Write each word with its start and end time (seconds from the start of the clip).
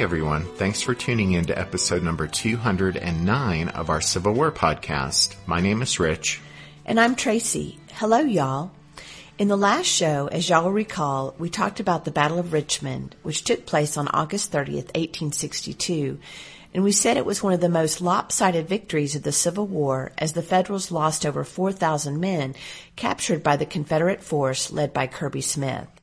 Everyone, 0.00 0.46
thanks 0.56 0.80
for 0.80 0.94
tuning 0.94 1.32
in 1.32 1.44
to 1.44 1.58
episode 1.58 2.02
number 2.02 2.26
209 2.26 3.68
of 3.68 3.90
our 3.90 4.00
Civil 4.00 4.32
War 4.32 4.50
podcast. 4.50 5.36
My 5.44 5.60
name 5.60 5.82
is 5.82 6.00
Rich. 6.00 6.40
And 6.86 6.98
I'm 6.98 7.14
Tracy. 7.14 7.78
Hello, 7.92 8.20
y'all. 8.20 8.70
In 9.36 9.48
the 9.48 9.58
last 9.58 9.84
show, 9.84 10.26
as 10.28 10.48
y'all 10.48 10.64
will 10.64 10.72
recall, 10.72 11.34
we 11.38 11.50
talked 11.50 11.80
about 11.80 12.06
the 12.06 12.10
Battle 12.10 12.38
of 12.38 12.54
Richmond, 12.54 13.14
which 13.22 13.44
took 13.44 13.66
place 13.66 13.98
on 13.98 14.08
August 14.08 14.50
30th, 14.50 14.88
1862, 14.96 16.18
and 16.72 16.82
we 16.82 16.92
said 16.92 17.18
it 17.18 17.26
was 17.26 17.42
one 17.42 17.52
of 17.52 17.60
the 17.60 17.68
most 17.68 18.00
lopsided 18.00 18.66
victories 18.66 19.14
of 19.16 19.22
the 19.22 19.32
Civil 19.32 19.66
War 19.66 20.12
as 20.16 20.32
the 20.32 20.40
Federals 20.40 20.90
lost 20.90 21.26
over 21.26 21.44
4,000 21.44 22.18
men 22.18 22.54
captured 22.96 23.42
by 23.42 23.56
the 23.56 23.66
Confederate 23.66 24.22
force 24.22 24.72
led 24.72 24.94
by 24.94 25.06
Kirby 25.06 25.42
Smith. 25.42 25.99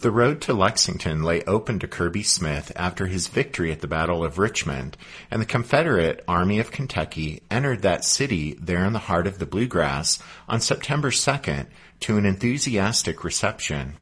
The 0.00 0.10
road 0.10 0.40
to 0.42 0.54
Lexington 0.54 1.22
lay 1.22 1.42
open 1.42 1.78
to 1.80 1.86
Kirby 1.86 2.22
Smith 2.22 2.72
after 2.74 3.06
his 3.06 3.28
victory 3.28 3.70
at 3.70 3.82
the 3.82 3.86
Battle 3.86 4.24
of 4.24 4.38
Richmond, 4.38 4.96
and 5.30 5.42
the 5.42 5.46
Confederate 5.46 6.24
Army 6.26 6.58
of 6.58 6.70
Kentucky 6.70 7.42
entered 7.50 7.82
that 7.82 8.06
city 8.06 8.56
there 8.58 8.82
in 8.86 8.94
the 8.94 8.98
heart 8.98 9.26
of 9.26 9.38
the 9.38 9.44
bluegrass 9.44 10.18
on 10.48 10.62
September 10.62 11.10
2nd 11.10 11.66
to 12.00 12.16
an 12.16 12.24
enthusiastic 12.24 13.24
reception. 13.24 13.98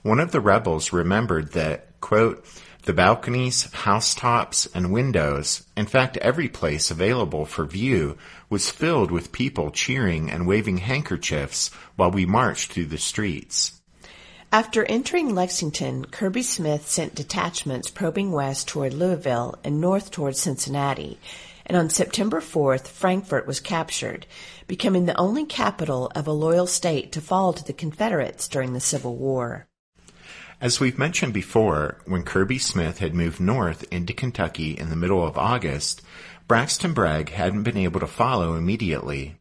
One 0.00 0.18
of 0.18 0.32
the 0.32 0.40
rebels 0.40 0.94
remembered 0.94 1.52
that, 1.52 2.00
quote, 2.00 2.46
the 2.84 2.94
balconies, 2.94 3.70
housetops, 3.70 4.66
and 4.74 4.94
windows, 4.94 5.66
in 5.76 5.84
fact 5.84 6.16
every 6.16 6.48
place 6.48 6.90
available 6.90 7.44
for 7.44 7.66
view, 7.66 8.16
was 8.48 8.70
filled 8.70 9.10
with 9.10 9.30
people 9.30 9.72
cheering 9.72 10.30
and 10.30 10.46
waving 10.46 10.78
handkerchiefs 10.78 11.70
while 11.96 12.10
we 12.10 12.24
marched 12.24 12.72
through 12.72 12.86
the 12.86 12.96
streets. 12.96 13.77
After 14.50 14.82
entering 14.86 15.34
Lexington, 15.34 16.06
Kirby 16.06 16.42
Smith 16.42 16.88
sent 16.88 17.14
detachments 17.14 17.90
probing 17.90 18.32
west 18.32 18.66
toward 18.66 18.94
Louisville 18.94 19.58
and 19.62 19.78
north 19.78 20.10
toward 20.10 20.36
Cincinnati, 20.36 21.18
and 21.66 21.76
on 21.76 21.90
September 21.90 22.40
4th, 22.40 22.88
Frankfort 22.88 23.46
was 23.46 23.60
captured, 23.60 24.26
becoming 24.66 25.04
the 25.04 25.18
only 25.18 25.44
capital 25.44 26.10
of 26.14 26.26
a 26.26 26.32
loyal 26.32 26.66
state 26.66 27.12
to 27.12 27.20
fall 27.20 27.52
to 27.52 27.62
the 27.62 27.74
Confederates 27.74 28.48
during 28.48 28.72
the 28.72 28.80
Civil 28.80 29.16
War. 29.16 29.66
As 30.62 30.80
we've 30.80 30.98
mentioned 30.98 31.34
before, 31.34 32.00
when 32.06 32.22
Kirby 32.22 32.58
Smith 32.58 33.00
had 33.00 33.14
moved 33.14 33.40
north 33.40 33.84
into 33.92 34.14
Kentucky 34.14 34.70
in 34.70 34.88
the 34.88 34.96
middle 34.96 35.26
of 35.26 35.36
August, 35.36 36.00
Braxton 36.48 36.94
Bragg 36.94 37.28
hadn't 37.28 37.64
been 37.64 37.76
able 37.76 38.00
to 38.00 38.06
follow 38.06 38.54
immediately. 38.54 39.37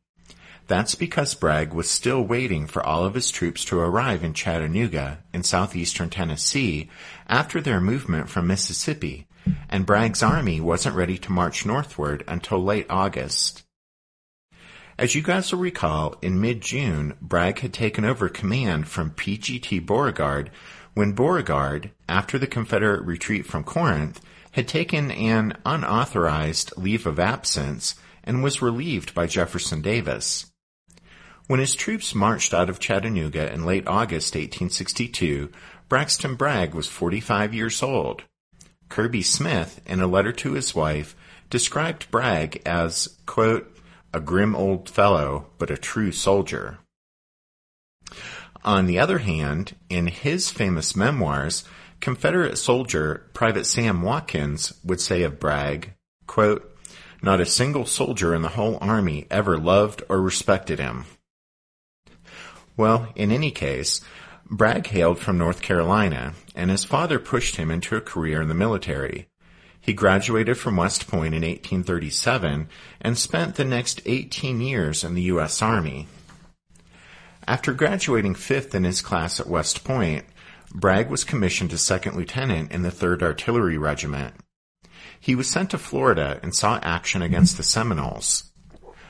That's 0.68 0.96
because 0.96 1.34
Bragg 1.34 1.72
was 1.72 1.90
still 1.90 2.22
waiting 2.22 2.68
for 2.68 2.86
all 2.86 3.06
of 3.06 3.14
his 3.14 3.32
troops 3.32 3.64
to 3.66 3.80
arrive 3.80 4.22
in 4.22 4.34
Chattanooga 4.34 5.24
in 5.34 5.44
southeastern 5.44 6.10
Tennessee 6.10 6.90
after 7.28 7.62
their 7.62 7.80
movement 7.80 8.30
from 8.30 8.48
Mississippi, 8.48 9.28
and 9.70 9.86
Bragg's 9.86 10.22
army 10.22 10.60
wasn't 10.60 10.98
ready 10.98 11.18
to 11.20 11.32
march 11.32 11.66
northward 11.66 12.26
until 12.28 12.62
late 12.62 12.86
August. 12.90 13.64
As 15.00 15.16
you 15.16 15.22
guys 15.22 15.54
will 15.54 15.60
recall, 15.60 16.16
in 16.22 16.42
mid-June, 16.42 17.16
Bragg 17.22 17.60
had 17.60 17.72
taken 17.72 18.04
over 18.04 18.28
command 18.28 18.90
from 18.90 19.12
P.G.T. 19.12 19.80
Beauregard 19.80 20.52
when 20.96 21.14
Beauregard, 21.14 21.92
after 22.10 22.38
the 22.38 22.48
Confederate 22.48 23.06
retreat 23.06 23.46
from 23.46 23.64
Corinth, 23.64 24.20
had 24.52 24.68
taken 24.68 25.12
an 25.12 25.56
unauthorized 25.66 26.74
leave 26.76 27.06
of 27.06 27.20
absence 27.20 27.96
and 28.24 28.44
was 28.44 28.62
relieved 28.62 29.14
by 29.14 29.28
Jefferson 29.28 29.82
Davis. 29.82 30.52
When 31.48 31.62
his 31.62 31.76
troops 31.76 32.14
marched 32.14 32.54
out 32.54 32.70
of 32.70 32.80
Chattanooga 32.80 33.52
in 33.54 33.66
late 33.66 33.88
August 33.88 34.36
1862, 34.36 35.50
Braxton 35.88 36.36
Bragg 36.36 36.76
was 36.76 36.90
45 36.90 37.54
years 37.54 37.82
old. 37.82 38.24
Kirby 38.90 39.22
Smith, 39.22 39.82
in 39.86 40.02
a 40.02 40.08
letter 40.08 40.34
to 40.34 40.54
his 40.54 40.76
wife, 40.76 41.16
described 41.50 42.12
Bragg 42.12 42.62
as, 42.66 43.18
quote, 43.26 43.74
a 44.14 44.20
grim 44.20 44.58
old 44.58 44.90
fellow, 44.90 45.48
but 45.58 45.72
a 45.72 45.78
true 45.78 46.12
soldier. 46.12 46.80
On 48.66 48.86
the 48.86 49.00
other 49.00 49.20
hand, 49.20 49.74
in 49.90 50.08
his 50.08 50.50
famous 50.50 50.98
memoirs, 50.98 51.64
Confederate 52.02 52.58
soldier 52.58 53.26
Private 53.34 53.66
Sam 53.66 54.02
Watkins 54.02 54.74
would 54.84 55.00
say 55.00 55.24
of 55.24 55.40
Bragg, 55.40 55.94
quote, 56.26 56.78
not 57.22 57.40
a 57.40 57.46
single 57.46 57.86
soldier 57.86 58.36
in 58.36 58.42
the 58.42 58.50
whole 58.50 58.78
army 58.82 59.28
ever 59.32 59.58
loved 59.58 60.04
or 60.10 60.22
respected 60.22 60.80
him. 60.80 61.06
Well, 62.78 63.08
in 63.16 63.32
any 63.32 63.50
case, 63.50 64.02
Bragg 64.50 64.88
hailed 64.88 65.20
from 65.20 65.38
North 65.38 65.62
Carolina, 65.62 66.34
and 66.56 66.70
his 66.70 66.86
father 66.86 67.20
pushed 67.20 67.58
him 67.58 67.72
into 67.72 67.98
a 67.98 68.02
career 68.02 68.42
in 68.42 68.48
the 68.48 68.54
military. 68.54 69.28
He 69.82 69.94
graduated 69.94 70.58
from 70.58 70.78
West 70.78 71.08
Point 71.08 71.34
in 71.34 71.42
1837 71.42 72.70
and 73.02 73.18
spent 73.18 73.56
the 73.56 73.66
next 73.66 74.02
18 74.06 74.62
years 74.62 75.04
in 75.04 75.16
the 75.16 75.24
U.S. 75.24 75.62
Army. 75.62 76.08
After 77.48 77.74
graduating 77.74 78.36
fifth 78.36 78.76
in 78.76 78.84
his 78.84 79.02
class 79.02 79.40
at 79.40 79.48
West 79.48 79.84
Point, 79.84 80.26
Bragg 80.74 81.10
was 81.10 81.24
commissioned 81.24 81.74
as 81.74 81.82
second 81.82 82.16
lieutenant 82.16 82.72
in 82.72 82.84
the 82.84 82.92
3rd 82.92 83.24
Artillery 83.24 83.78
Regiment. 83.78 84.36
He 85.20 85.36
was 85.36 85.50
sent 85.50 85.72
to 85.72 85.78
Florida 85.78 86.40
and 86.44 86.54
saw 86.54 86.80
action 86.84 87.22
against 87.22 87.58
the 87.58 87.64
Seminoles. 87.64 88.47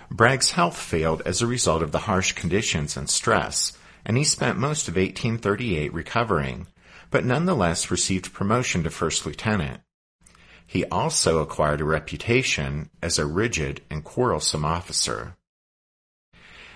Bragg's 0.10 0.52
health 0.52 0.78
failed 0.78 1.22
as 1.26 1.42
a 1.42 1.48
result 1.48 1.84
of 1.84 1.92
the 1.92 2.00
harsh 2.00 2.32
conditions 2.32 2.96
and 2.96 3.10
stress, 3.10 3.78
and 4.06 4.18
he 4.18 4.24
spent 4.24 4.58
most 4.58 4.88
of 4.88 4.96
1838 4.96 5.94
recovering, 5.94 6.68
but 7.12 7.26
nonetheless 7.26 7.92
received 7.92 8.34
promotion 8.34 8.84
to 8.84 8.90
first 8.90 9.26
lieutenant. 9.26 9.82
He 10.66 10.86
also 10.86 11.40
acquired 11.40 11.82
a 11.82 11.86
reputation 11.86 12.90
as 13.02 13.20
a 13.20 13.26
rigid 13.26 13.82
and 13.90 14.04
quarrelsome 14.04 14.66
officer. 14.66 15.36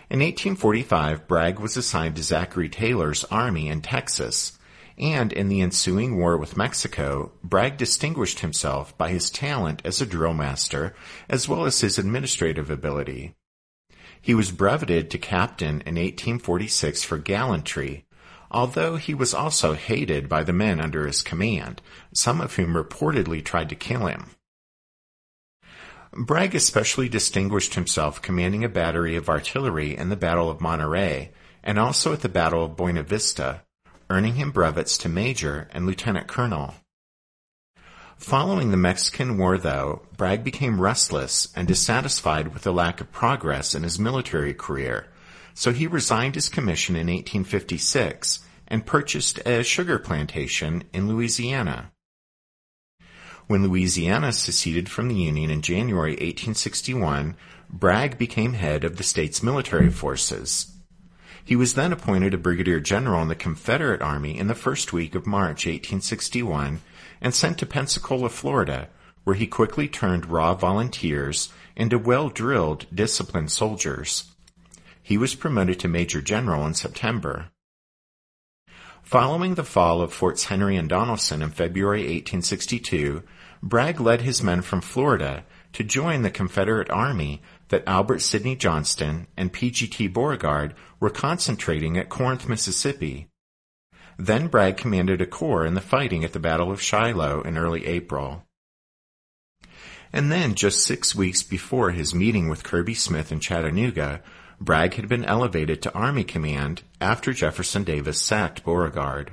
In 0.10 0.20
1845, 0.20 1.28
Bragg 1.28 1.60
was 1.60 1.78
assigned 1.78 2.18
to 2.18 2.24
Zachary 2.24 2.68
Taylor's 2.68 3.24
army 3.26 3.70
in 3.70 3.82
Texas, 3.82 4.58
and 5.02 5.34
in 5.34 5.50
the 5.50 5.62
ensuing 5.62 6.16
war 6.16 6.38
with 6.38 6.56
Mexico, 6.56 7.32
Bragg 7.44 7.78
distinguished 7.78 8.42
himself 8.42 8.96
by 8.98 9.10
his 9.10 9.32
talent 9.32 9.82
as 9.84 10.00
a 10.00 10.06
drill 10.06 10.36
master 10.36 10.96
as 11.28 11.50
well 11.50 11.66
as 11.66 11.82
his 11.82 11.98
administrative 11.98 12.70
ability. 12.70 13.34
He 14.22 14.36
was 14.36 14.52
breveted 14.52 15.10
to 15.10 15.18
captain 15.18 15.82
in 15.82 15.96
1846 15.96 17.04
for 17.04 17.18
gallantry, 17.18 18.06
although 18.52 18.98
he 18.98 19.16
was 19.16 19.34
also 19.34 19.74
hated 19.74 20.30
by 20.30 20.44
the 20.44 20.54
men 20.54 20.80
under 20.80 21.08
his 21.08 21.24
command, 21.24 21.82
some 22.14 22.40
of 22.40 22.56
whom 22.56 22.76
reportedly 22.76 23.44
tried 23.44 23.70
to 23.70 23.76
kill 23.76 24.06
him. 24.06 24.32
Bragg 26.14 26.54
especially 26.54 27.10
distinguished 27.10 27.74
himself 27.74 28.22
commanding 28.22 28.64
a 28.64 28.70
battery 28.70 29.16
of 29.16 29.30
artillery 29.30 29.98
in 29.98 30.10
the 30.10 30.16
Battle 30.16 30.50
of 30.50 30.62
Monterey 30.62 31.32
and 31.64 31.80
also 31.80 32.14
at 32.14 32.20
the 32.20 32.30
Battle 32.30 32.66
of 32.66 32.76
Buena 32.76 33.02
Vista, 33.02 33.62
earning 34.12 34.36
him 34.36 34.52
brevets 34.52 34.98
to 34.98 35.08
major 35.08 35.70
and 35.72 35.86
lieutenant 35.86 36.28
colonel. 36.28 36.76
Following 38.18 38.70
the 38.70 38.78
Mexican 38.78 39.38
War, 39.38 39.58
though, 39.58 40.02
Bragg 40.18 40.44
became 40.44 40.82
restless 40.82 41.48
and 41.56 41.66
dissatisfied 41.66 42.54
with 42.54 42.64
the 42.64 42.74
lack 42.74 43.00
of 43.00 43.14
progress 43.14 43.74
in 43.74 43.84
his 43.84 43.98
military 43.98 44.54
career, 44.54 45.08
so 45.54 45.72
he 45.72 45.88
resigned 45.88 46.36
his 46.36 46.50
commission 46.50 46.96
in 46.96 47.08
1856 47.08 48.42
and 48.68 48.86
purchased 48.86 49.40
a 49.46 49.64
sugar 49.64 49.98
plantation 49.98 50.84
in 50.92 51.08
Louisiana. 51.08 51.94
When 53.48 53.64
Louisiana 53.64 54.34
seceded 54.34 54.90
from 54.90 55.08
the 55.08 55.16
Union 55.16 55.50
in 55.50 55.62
January 55.62 56.12
1861, 56.12 57.38
Bragg 57.70 58.18
became 58.18 58.54
head 58.54 58.84
of 58.84 58.98
the 58.98 59.04
state's 59.04 59.42
military 59.42 59.90
forces. 59.90 60.68
He 61.44 61.56
was 61.56 61.74
then 61.74 61.92
appointed 61.92 62.34
a 62.34 62.38
brigadier 62.38 62.80
general 62.80 63.22
in 63.22 63.28
the 63.28 63.36
Confederate 63.36 64.02
Army 64.02 64.38
in 64.38 64.48
the 64.48 64.56
first 64.56 64.94
week 64.94 65.16
of 65.16 65.26
March 65.26 65.66
1861 65.66 66.82
and 67.20 67.34
sent 67.34 67.58
to 67.60 67.66
Pensacola, 67.66 68.30
Florida, 68.30 68.90
where 69.24 69.36
he 69.36 69.48
quickly 69.48 69.88
turned 69.88 70.26
raw 70.28 70.54
volunteers 70.54 71.50
into 71.76 71.98
well-drilled, 71.98 72.86
disciplined 72.94 73.52
soldiers. 73.52 74.26
He 75.02 75.18
was 75.18 75.36
promoted 75.36 75.80
to 75.80 75.88
major 75.88 76.22
general 76.22 76.66
in 76.66 76.74
September. 76.74 77.50
Following 79.04 79.56
the 79.56 79.64
fall 79.64 80.02
of 80.02 80.14
Forts 80.14 80.46
Henry 80.46 80.78
and 80.78 80.90
Donelson 80.90 81.42
in 81.42 81.50
February 81.50 82.02
1862, 82.02 83.24
Bragg 83.62 84.00
led 84.00 84.22
his 84.22 84.42
men 84.42 84.62
from 84.62 84.82
Florida 84.82 85.44
to 85.74 85.84
join 85.84 86.22
the 86.22 86.30
Confederate 86.30 86.90
Army 86.90 87.42
that 87.72 87.88
Albert 87.88 88.20
Sidney 88.20 88.56
Johnston 88.56 89.28
and 89.38 89.52
P.G.T. 89.52 90.10
Beauregard 90.10 90.76
were 91.00 91.10
concentrating 91.10 91.98
at 91.98 92.10
Corinth, 92.10 92.48
Mississippi. 92.48 93.30
Then 94.18 94.48
Bragg 94.48 94.76
commanded 94.76 95.22
a 95.22 95.26
corps 95.26 95.66
in 95.66 95.74
the 95.74 95.82
fighting 95.82 96.24
at 96.26 96.34
the 96.34 96.40
Battle 96.40 96.70
of 96.70 96.82
Shiloh 96.82 97.42
in 97.42 97.58
early 97.58 97.86
April. 97.86 98.44
And 100.14 100.30
then, 100.30 100.56
just 100.56 100.84
six 100.84 101.16
weeks 101.16 101.44
before 101.44 101.92
his 101.92 102.14
meeting 102.14 102.50
with 102.50 102.66
Kirby 102.66 102.94
Smith 102.94 103.32
in 103.32 103.40
Chattanooga, 103.40 104.22
Bragg 104.60 104.96
had 104.96 105.08
been 105.08 105.24
elevated 105.24 105.82
to 105.82 105.94
Army 105.94 106.26
Command 106.26 106.84
after 107.00 107.32
Jefferson 107.32 107.86
Davis 107.86 108.22
sacked 108.22 108.66
Beauregard. 108.66 109.32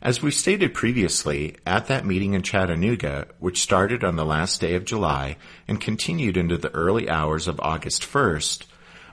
As 0.00 0.22
we 0.22 0.30
stated 0.30 0.74
previously, 0.74 1.56
at 1.66 1.88
that 1.88 2.06
meeting 2.06 2.34
in 2.34 2.42
Chattanooga, 2.42 3.26
which 3.40 3.60
started 3.60 4.04
on 4.04 4.14
the 4.14 4.24
last 4.24 4.60
day 4.60 4.74
of 4.74 4.84
July 4.84 5.36
and 5.66 5.80
continued 5.80 6.36
into 6.36 6.56
the 6.56 6.72
early 6.72 7.10
hours 7.10 7.48
of 7.48 7.58
August 7.58 8.02
1st, 8.02 8.64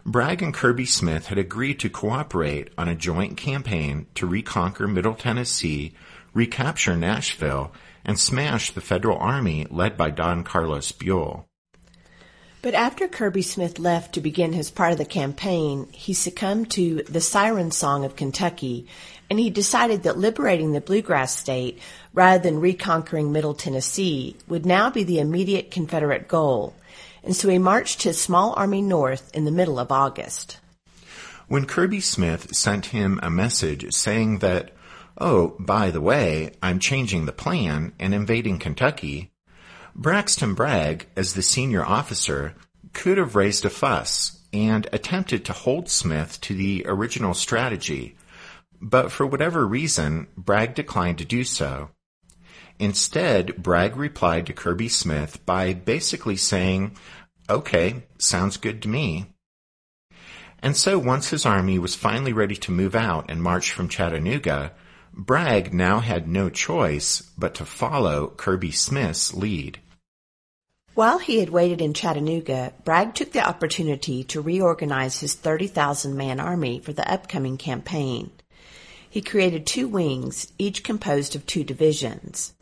Bragg 0.05 0.43
and 0.43 0.53
Kirby 0.53 0.85
Smith 0.85 1.27
had 1.27 1.39
agreed 1.39 1.79
to 1.79 1.89
cooperate 1.89 2.69
on 2.77 2.87
a 2.87 2.93
joint 2.93 3.35
campaign 3.35 4.05
to 4.13 4.27
reconquer 4.27 4.87
Middle 4.87 5.15
Tennessee, 5.15 5.95
recapture 6.35 6.95
Nashville, 6.95 7.71
and 8.05 8.19
smash 8.19 8.69
the 8.69 8.81
federal 8.81 9.17
army 9.17 9.65
led 9.71 9.97
by 9.97 10.11
Don 10.11 10.43
Carlos 10.43 10.91
Buell. 10.91 11.47
But 12.61 12.73
after 12.73 13.07
Kirby 13.07 13.43
Smith 13.43 13.77
left 13.77 14.13
to 14.13 14.21
begin 14.21 14.53
his 14.53 14.71
part 14.71 14.91
of 14.91 14.97
the 14.97 15.05
campaign, 15.05 15.87
he 15.91 16.13
succumbed 16.13 16.71
to 16.71 17.03
the 17.03 17.21
siren 17.21 17.69
song 17.69 18.05
of 18.05 18.15
Kentucky 18.15 18.87
and 19.29 19.39
he 19.39 19.49
decided 19.49 20.03
that 20.03 20.17
liberating 20.17 20.71
the 20.71 20.81
bluegrass 20.81 21.37
state 21.37 21.79
rather 22.13 22.41
than 22.41 22.59
reconquering 22.59 23.31
Middle 23.31 23.53
Tennessee 23.53 24.35
would 24.47 24.65
now 24.65 24.89
be 24.89 25.03
the 25.03 25.19
immediate 25.19 25.71
Confederate 25.71 26.27
goal, 26.27 26.75
and 27.23 27.35
so 27.35 27.49
he 27.49 27.57
marched 27.57 28.03
his 28.03 28.21
small 28.21 28.53
army 28.53 28.81
north 28.81 29.33
in 29.33 29.45
the 29.45 29.51
middle 29.51 29.79
of 29.79 29.91
August. 29.91 30.59
When 31.47 31.65
Kirby 31.65 31.99
Smith 31.99 32.55
sent 32.55 32.87
him 32.87 33.19
a 33.21 33.29
message 33.29 33.93
saying 33.93 34.39
that, 34.39 34.71
oh, 35.17 35.55
by 35.59 35.91
the 35.91 36.01
way, 36.01 36.51
I'm 36.61 36.79
changing 36.79 37.25
the 37.25 37.31
plan 37.31 37.93
and 37.99 38.13
invading 38.13 38.59
Kentucky, 38.59 39.31
Braxton 39.95 40.55
Bragg, 40.55 41.07
as 41.15 41.33
the 41.33 41.41
senior 41.41 41.85
officer, 41.85 42.55
could 42.93 43.17
have 43.17 43.35
raised 43.35 43.63
a 43.63 43.69
fuss 43.69 44.39
and 44.51 44.87
attempted 44.91 45.45
to 45.45 45.53
hold 45.53 45.89
Smith 45.89 46.39
to 46.41 46.53
the 46.53 46.83
original 46.87 47.33
strategy 47.33 48.15
but 48.81 49.11
for 49.11 49.25
whatever 49.25 49.65
reason, 49.65 50.27
Bragg 50.37 50.75
declined 50.75 51.17
to 51.19 51.25
do 51.25 51.43
so. 51.43 51.89
Instead, 52.79 53.61
Bragg 53.61 53.95
replied 53.95 54.45
to 54.47 54.53
Kirby 54.53 54.89
Smith 54.89 55.45
by 55.45 55.73
basically 55.73 56.35
saying, 56.35 56.97
okay, 57.49 58.03
sounds 58.17 58.57
good 58.57 58.81
to 58.81 58.89
me. 58.89 59.33
And 60.59 60.75
so 60.75 60.97
once 60.97 61.29
his 61.29 61.45
army 61.45 61.79
was 61.79 61.95
finally 61.95 62.33
ready 62.33 62.55
to 62.55 62.71
move 62.71 62.95
out 62.95 63.29
and 63.29 63.41
march 63.41 63.71
from 63.71 63.87
Chattanooga, 63.87 64.73
Bragg 65.13 65.73
now 65.73 65.99
had 65.99 66.27
no 66.27 66.49
choice 66.49 67.21
but 67.37 67.55
to 67.55 67.65
follow 67.65 68.27
Kirby 68.27 68.71
Smith's 68.71 69.33
lead. 69.33 69.79
While 70.95 71.19
he 71.19 71.39
had 71.39 71.49
waited 71.49 71.81
in 71.81 71.93
Chattanooga, 71.93 72.73
Bragg 72.83 73.13
took 73.13 73.31
the 73.31 73.45
opportunity 73.45 74.23
to 74.25 74.41
reorganize 74.41 75.19
his 75.19 75.33
30,000 75.33 76.15
man 76.15 76.39
army 76.39 76.79
for 76.79 76.93
the 76.93 77.09
upcoming 77.09 77.57
campaign 77.57 78.31
he 79.15 79.21
created 79.21 79.65
two 79.65 79.87
wings, 79.87 80.51
each 80.57 80.83
composed 80.83 81.37
of 81.37 81.45
two 81.45 81.63
divisions. 81.63 82.53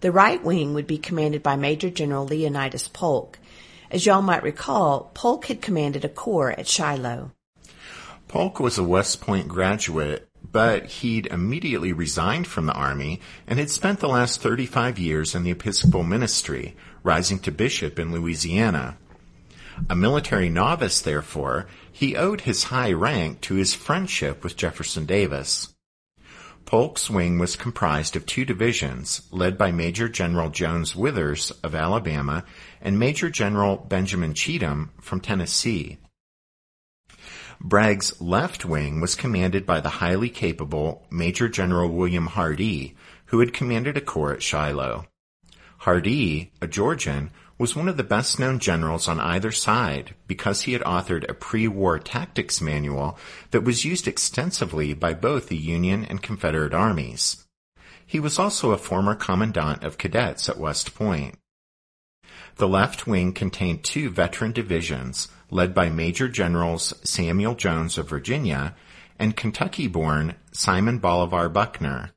The 0.00 0.12
right 0.12 0.44
wing 0.44 0.74
would 0.74 0.86
be 0.86 0.98
commanded 0.98 1.42
by 1.42 1.56
Major 1.56 1.88
General 1.88 2.26
Leonidas 2.26 2.88
Polk. 2.88 3.38
As 3.90 4.04
y'all 4.04 4.20
might 4.20 4.42
recall, 4.42 5.10
Polk 5.14 5.46
had 5.46 5.62
commanded 5.62 6.04
a 6.04 6.10
corps 6.10 6.50
at 6.50 6.68
Shiloh. 6.68 7.30
Polk 8.28 8.60
was 8.60 8.76
a 8.76 8.84
West 8.84 9.22
Point 9.22 9.48
graduate, 9.48 10.28
but 10.52 10.84
he'd 10.84 11.24
immediately 11.28 11.94
resigned 11.94 12.48
from 12.48 12.66
the 12.66 12.74
Army 12.74 13.22
and 13.46 13.58
had 13.58 13.70
spent 13.70 14.00
the 14.00 14.06
last 14.06 14.42
35 14.42 14.98
years 14.98 15.34
in 15.34 15.42
the 15.42 15.52
Episcopal 15.52 16.02
ministry, 16.02 16.76
rising 17.02 17.38
to 17.38 17.50
bishop 17.50 17.98
in 17.98 18.12
Louisiana. 18.12 18.98
A 19.88 19.96
military 19.96 20.50
novice, 20.50 21.00
therefore, 21.00 21.66
he 21.90 22.14
owed 22.14 22.42
his 22.42 22.64
high 22.64 22.92
rank 22.92 23.40
to 23.40 23.54
his 23.54 23.72
friendship 23.72 24.44
with 24.44 24.58
Jefferson 24.58 25.06
Davis. 25.06 25.73
Polk's 26.66 27.10
wing 27.10 27.38
was 27.38 27.56
comprised 27.56 28.16
of 28.16 28.24
two 28.24 28.44
divisions, 28.44 29.22
led 29.30 29.58
by 29.58 29.70
Major 29.70 30.08
General 30.08 30.48
Jones 30.50 30.96
Withers 30.96 31.50
of 31.62 31.74
Alabama 31.74 32.44
and 32.80 32.98
Major 32.98 33.28
General 33.28 33.76
Benjamin 33.76 34.32
Cheatham 34.34 34.90
from 35.00 35.20
Tennessee. 35.20 35.98
Bragg's 37.60 38.20
left 38.20 38.64
wing 38.64 39.00
was 39.00 39.14
commanded 39.14 39.66
by 39.66 39.80
the 39.80 39.88
highly 40.00 40.28
capable 40.30 41.06
Major 41.10 41.48
General 41.48 41.88
William 41.90 42.26
Hardee, 42.28 42.94
who 43.26 43.40
had 43.40 43.52
commanded 43.52 43.96
a 43.96 44.00
corps 44.00 44.34
at 44.34 44.42
Shiloh. 44.42 45.06
Hardee, 45.78 46.50
a 46.60 46.66
Georgian, 46.66 47.30
was 47.56 47.76
one 47.76 47.88
of 47.88 47.96
the 47.96 48.02
best 48.02 48.38
known 48.38 48.58
generals 48.58 49.06
on 49.06 49.20
either 49.20 49.52
side 49.52 50.14
because 50.26 50.62
he 50.62 50.72
had 50.72 50.82
authored 50.82 51.28
a 51.28 51.34
pre-war 51.34 51.98
tactics 51.98 52.60
manual 52.60 53.16
that 53.52 53.62
was 53.62 53.84
used 53.84 54.08
extensively 54.08 54.92
by 54.92 55.14
both 55.14 55.48
the 55.48 55.56
Union 55.56 56.04
and 56.04 56.22
Confederate 56.22 56.74
armies. 56.74 57.46
He 58.06 58.20
was 58.20 58.38
also 58.38 58.72
a 58.72 58.78
former 58.78 59.14
commandant 59.14 59.84
of 59.84 59.98
cadets 59.98 60.48
at 60.48 60.58
West 60.58 60.94
Point. 60.94 61.38
The 62.56 62.68
left 62.68 63.06
wing 63.06 63.32
contained 63.32 63.84
two 63.84 64.10
veteran 64.10 64.52
divisions 64.52 65.28
led 65.50 65.74
by 65.74 65.88
Major 65.88 66.28
Generals 66.28 66.94
Samuel 67.02 67.54
Jones 67.54 67.98
of 67.98 68.08
Virginia 68.08 68.74
and 69.18 69.36
Kentucky-born 69.36 70.34
Simon 70.52 70.98
Bolivar 70.98 71.48
Buckner. 71.48 72.13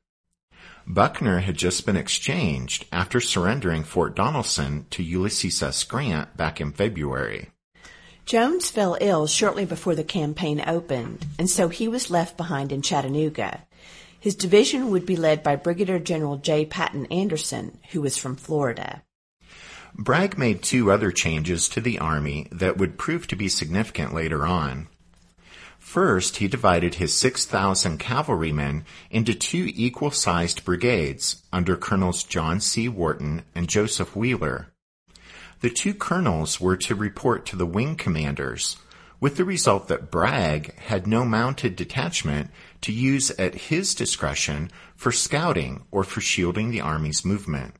Buckner 0.90 1.40
had 1.40 1.58
just 1.58 1.84
been 1.84 1.98
exchanged 1.98 2.86
after 2.90 3.20
surrendering 3.20 3.84
Fort 3.84 4.16
Donelson 4.16 4.88
to 4.88 5.02
Ulysses 5.02 5.62
S. 5.62 5.84
Grant 5.84 6.34
back 6.34 6.62
in 6.62 6.72
February. 6.72 7.50
Jones 8.24 8.70
fell 8.70 8.96
ill 8.98 9.26
shortly 9.26 9.66
before 9.66 9.94
the 9.94 10.02
campaign 10.02 10.64
opened, 10.66 11.26
and 11.38 11.50
so 11.50 11.68
he 11.68 11.88
was 11.88 12.10
left 12.10 12.38
behind 12.38 12.72
in 12.72 12.80
Chattanooga. 12.80 13.66
His 14.18 14.34
division 14.34 14.90
would 14.90 15.04
be 15.04 15.16
led 15.16 15.42
by 15.42 15.56
Brigadier 15.56 15.98
General 15.98 16.38
J. 16.38 16.64
Patton 16.64 17.04
Anderson, 17.06 17.78
who 17.90 18.00
was 18.00 18.16
from 18.16 18.36
Florida. 18.36 19.02
Bragg 19.94 20.38
made 20.38 20.62
two 20.62 20.90
other 20.90 21.12
changes 21.12 21.68
to 21.68 21.82
the 21.82 21.98
Army 21.98 22.48
that 22.50 22.78
would 22.78 22.96
prove 22.96 23.26
to 23.26 23.36
be 23.36 23.48
significant 23.48 24.14
later 24.14 24.46
on. 24.46 24.88
First, 25.88 26.36
he 26.36 26.48
divided 26.48 26.96
his 26.96 27.14
6,000 27.14 27.96
cavalrymen 27.96 28.84
into 29.10 29.32
two 29.32 29.72
equal-sized 29.74 30.62
brigades 30.62 31.42
under 31.50 31.76
Colonels 31.76 32.24
John 32.24 32.60
C. 32.60 32.90
Wharton 32.90 33.40
and 33.54 33.70
Joseph 33.70 34.14
Wheeler. 34.14 34.68
The 35.62 35.70
two 35.70 35.94
colonels 35.94 36.60
were 36.60 36.76
to 36.76 36.94
report 36.94 37.46
to 37.46 37.56
the 37.56 37.64
wing 37.64 37.96
commanders, 37.96 38.76
with 39.18 39.38
the 39.38 39.46
result 39.46 39.88
that 39.88 40.10
Bragg 40.10 40.78
had 40.78 41.06
no 41.06 41.24
mounted 41.24 41.74
detachment 41.74 42.50
to 42.82 42.92
use 42.92 43.30
at 43.38 43.54
his 43.54 43.94
discretion 43.94 44.70
for 44.94 45.10
scouting 45.10 45.84
or 45.90 46.04
for 46.04 46.20
shielding 46.20 46.70
the 46.70 46.82
Army's 46.82 47.24
movement. 47.24 47.76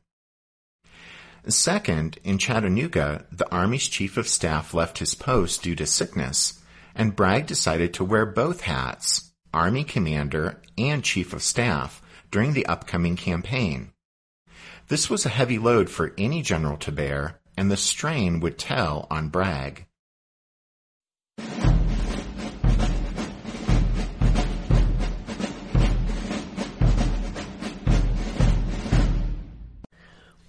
Second, 1.47 2.17
in 2.23 2.39
Chattanooga, 2.39 3.25
the 3.31 3.49
Army's 3.51 3.87
chief 3.87 4.17
of 4.17 4.27
staff 4.27 4.73
left 4.73 4.97
his 4.97 5.13
post 5.13 5.61
due 5.61 5.75
to 5.75 5.85
sickness, 5.85 6.58
and 6.99 7.15
Bragg 7.15 7.47
decided 7.47 7.93
to 7.93 8.03
wear 8.03 8.25
both 8.25 8.59
hats, 8.59 9.31
Army 9.53 9.85
Commander 9.85 10.61
and 10.77 11.01
Chief 11.01 11.31
of 11.31 11.41
Staff, 11.41 12.01
during 12.29 12.51
the 12.51 12.65
upcoming 12.65 13.15
campaign. 13.15 13.93
This 14.89 15.09
was 15.09 15.25
a 15.25 15.29
heavy 15.29 15.57
load 15.57 15.89
for 15.89 16.13
any 16.17 16.41
general 16.41 16.75
to 16.79 16.91
bear, 16.91 17.39
and 17.55 17.71
the 17.71 17.77
strain 17.77 18.41
would 18.41 18.57
tell 18.57 19.07
on 19.09 19.29
Bragg. 19.29 19.85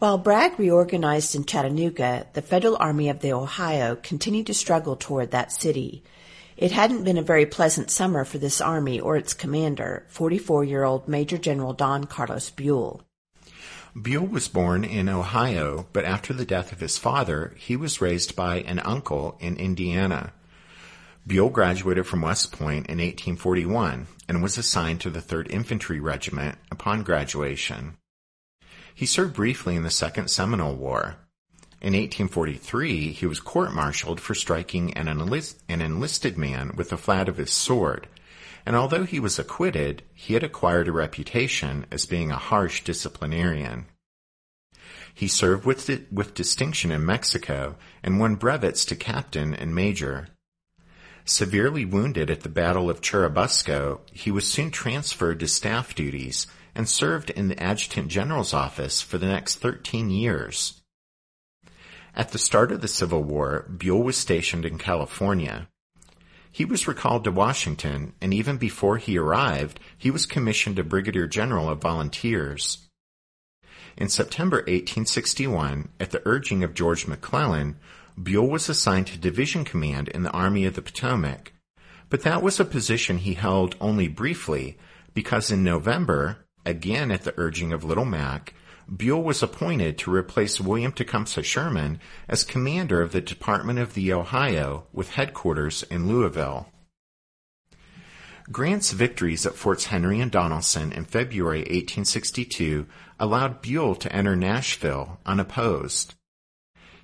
While 0.01 0.19
Bragg 0.19 0.59
reorganized 0.59 1.37
in 1.37 1.45
Chattanooga, 1.45 2.27
the 2.33 2.43
Federal 2.43 2.77
Army 2.81 3.09
of 3.09 3.21
the 3.21 3.35
Ohio 3.35 3.95
continued 3.95 4.47
to 4.49 4.55
struggle 4.55 4.97
toward 4.97 5.31
that 5.31 5.53
city. 5.53 6.03
It 6.61 6.73
hadn't 6.73 7.05
been 7.05 7.17
a 7.17 7.23
very 7.23 7.47
pleasant 7.47 7.91
summer 7.91 8.23
for 8.27 8.37
this 8.37 8.61
army 8.61 9.01
or 9.01 9.17
its 9.17 9.33
commander, 9.33 10.07
44-year-old 10.13 11.09
Major 11.09 11.39
General 11.39 11.73
Don 11.73 12.05
Carlos 12.05 12.51
Buell. 12.51 13.01
Buell 13.97 14.27
was 14.27 14.47
born 14.47 14.85
in 14.85 15.09
Ohio, 15.09 15.87
but 15.95 16.05
after 16.05 16.35
the 16.35 16.45
death 16.45 16.71
of 16.71 16.81
his 16.81 16.99
father, 16.99 17.55
he 17.57 17.77
was 17.77 18.03
raised 18.03 18.37
by 18.37 18.57
an 18.61 18.79
uncle 18.81 19.39
in 19.41 19.57
Indiana. 19.57 20.35
Buell 21.27 21.49
graduated 21.49 22.07
from 22.07 22.21
West 22.21 22.53
Point 22.53 22.89
in 22.89 22.99
1841 22.99 24.07
and 24.29 24.43
was 24.43 24.59
assigned 24.59 25.01
to 25.01 25.09
the 25.09 25.21
3rd 25.23 25.51
Infantry 25.51 25.99
Regiment 25.99 26.59
upon 26.71 27.03
graduation. 27.03 27.97
He 28.95 29.07
served 29.07 29.33
briefly 29.33 29.77
in 29.77 29.83
the 29.83 29.91
Second 29.91 30.29
Seminole 30.29 30.77
War. 30.77 31.17
In 31.81 31.95
1843, 31.95 33.13
he 33.13 33.27
was 33.27 33.41
court-martialed 33.41 34.21
for 34.21 34.35
striking 34.35 34.93
an, 34.95 35.09
enlist- 35.09 35.63
an 35.67 35.81
enlisted 35.81 36.37
man 36.37 36.73
with 36.77 36.91
the 36.91 36.99
flat 36.99 37.27
of 37.27 37.39
his 37.39 37.51
sword, 37.51 38.07
and 38.67 38.77
although 38.77 39.05
he 39.05 39.19
was 39.19 39.39
acquitted, 39.39 40.03
he 40.13 40.35
had 40.35 40.43
acquired 40.43 40.89
a 40.89 40.93
reputation 40.93 41.87
as 41.91 42.05
being 42.05 42.31
a 42.31 42.37
harsh 42.37 42.85
disciplinarian. 42.85 43.87
He 45.15 45.27
served 45.27 45.65
with, 45.65 45.87
di- 45.87 46.05
with 46.13 46.35
distinction 46.35 46.91
in 46.91 47.07
Mexico 47.07 47.77
and 48.03 48.21
won 48.21 48.35
brevets 48.35 48.85
to 48.85 48.95
captain 48.95 49.55
and 49.55 49.75
major. 49.75 50.29
Severely 51.25 51.87
wounded 51.87 52.31
at 52.31 52.41
the 52.41 52.51
Battle 52.51 52.91
of 52.91 53.01
Churubusco, 53.01 54.01
he 54.13 54.31
was 54.31 54.47
soon 54.47 54.71
transferred 54.71 55.41
to 55.41 55.49
staff 55.49 55.95
duties 55.95 56.47
and 56.75 56.87
served 56.89 57.31
in 57.31 57.49
the 57.49 57.63
Adjutant 57.63 58.09
General's 58.09 58.53
office 58.53 59.01
for 59.01 59.17
the 59.17 59.29
next 59.29 59.57
13 59.57 60.11
years. 60.11 60.80
At 62.15 62.33
the 62.33 62.39
start 62.39 62.73
of 62.73 62.81
the 62.81 62.89
Civil 62.89 63.23
War, 63.23 63.67
Buell 63.69 64.03
was 64.03 64.17
stationed 64.17 64.65
in 64.65 64.79
California. 64.79 65.69
He 66.51 66.65
was 66.65 66.89
recalled 66.89 67.25
to 67.25 67.31
Washington, 67.31 68.15
and 68.21 68.35
even 68.35 68.57
before 68.57 68.99
he 68.99 69.17
arrived, 69.17 69.79
he 69.97 70.11
was 70.11 70.27
commissioned 70.27 70.79
a 70.79 70.85
Brigadier 70.85 71.29
General 71.29 71.69
of 71.69 71.81
Volunteers. 71.81 72.89
In 73.97 74.09
September 74.09 74.59
1861, 74.59 75.91
at 76.01 76.11
the 76.11 76.23
urging 76.25 76.65
of 76.65 76.75
George 76.75 77.07
McClellan, 77.07 77.77
Buell 78.21 78.49
was 78.49 78.69
assigned 78.69 79.07
to 79.09 79.19
division 79.19 79.65
command 79.65 80.09
in 80.09 80.25
the 80.25 80.31
Army 80.31 80.65
of 80.65 80.75
the 80.75 80.83
Potomac, 80.83 81.53
but 82.09 82.23
that 82.23 82.43
was 82.43 82.59
a 82.59 82.65
position 82.65 83.19
he 83.19 83.35
held 83.35 83.77
only 83.81 84.09
briefly 84.09 84.77
because 85.15 85.51
in 85.51 85.63
November, 85.63 86.39
again 86.67 87.11
at 87.11 87.23
the 87.23 87.35
urging 87.37 87.73
of 87.73 87.85
Little 87.85 88.05
Mac, 88.05 88.55
Buell 88.95 89.23
was 89.23 89.41
appointed 89.41 89.99
to 89.99 90.13
replace 90.13 90.61
William 90.61 90.91
Tecumseh 90.91 91.45
Sherman 91.45 92.01
as 92.29 92.43
commander 92.43 93.01
of 93.01 93.13
the 93.13 93.21
Department 93.21 93.79
of 93.79 93.95
the 93.95 94.13
Ohio 94.13 94.87
with 94.93 95.11
headquarters 95.11 95.85
in 95.85 96.09
Louisville. 96.09 96.69
Grant's 98.51 98.91
victories 98.91 99.47
at 99.47 99.55
Forts 99.55 99.87
Henry 99.87 100.19
and 100.19 100.33
Donelson 100.33 100.91
in 100.93 101.05
February 101.05 101.61
1862 101.61 102.87
allowed 103.21 103.63
Buell 103.63 103.95
to 103.95 104.13
enter 104.13 104.35
Nashville 104.35 105.21
unopposed. 105.25 106.15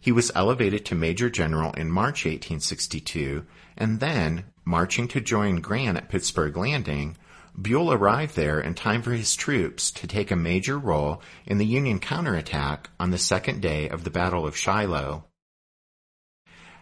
He 0.01 0.11
was 0.11 0.33
elevated 0.35 0.85
to 0.87 0.97
Major 0.97 1.31
General 1.31 1.73
in 1.75 1.91
March 1.91 2.25
1862, 2.25 3.47
and 3.77 4.01
then, 4.01 4.45
marching 4.65 5.07
to 5.09 5.21
join 5.21 5.61
Grant 5.61 5.97
at 5.97 6.09
Pittsburgh 6.09 6.57
Landing, 6.57 7.17
Buell 7.61 7.93
arrived 7.93 8.37
there 8.37 8.61
in 8.61 8.75
time 8.75 9.01
for 9.01 9.13
his 9.13 9.35
troops 9.35 9.91
to 9.93 10.07
take 10.07 10.31
a 10.31 10.37
major 10.37 10.79
role 10.79 11.23
in 11.47 11.57
the 11.57 11.65
Union 11.65 11.99
counterattack 11.99 12.91
on 13.01 13.11
the 13.11 13.19
second 13.19 13.63
day 13.63 13.89
of 13.89 14.05
the 14.05 14.11
Battle 14.11 14.47
of 14.47 14.57
Shiloh. 14.57 15.25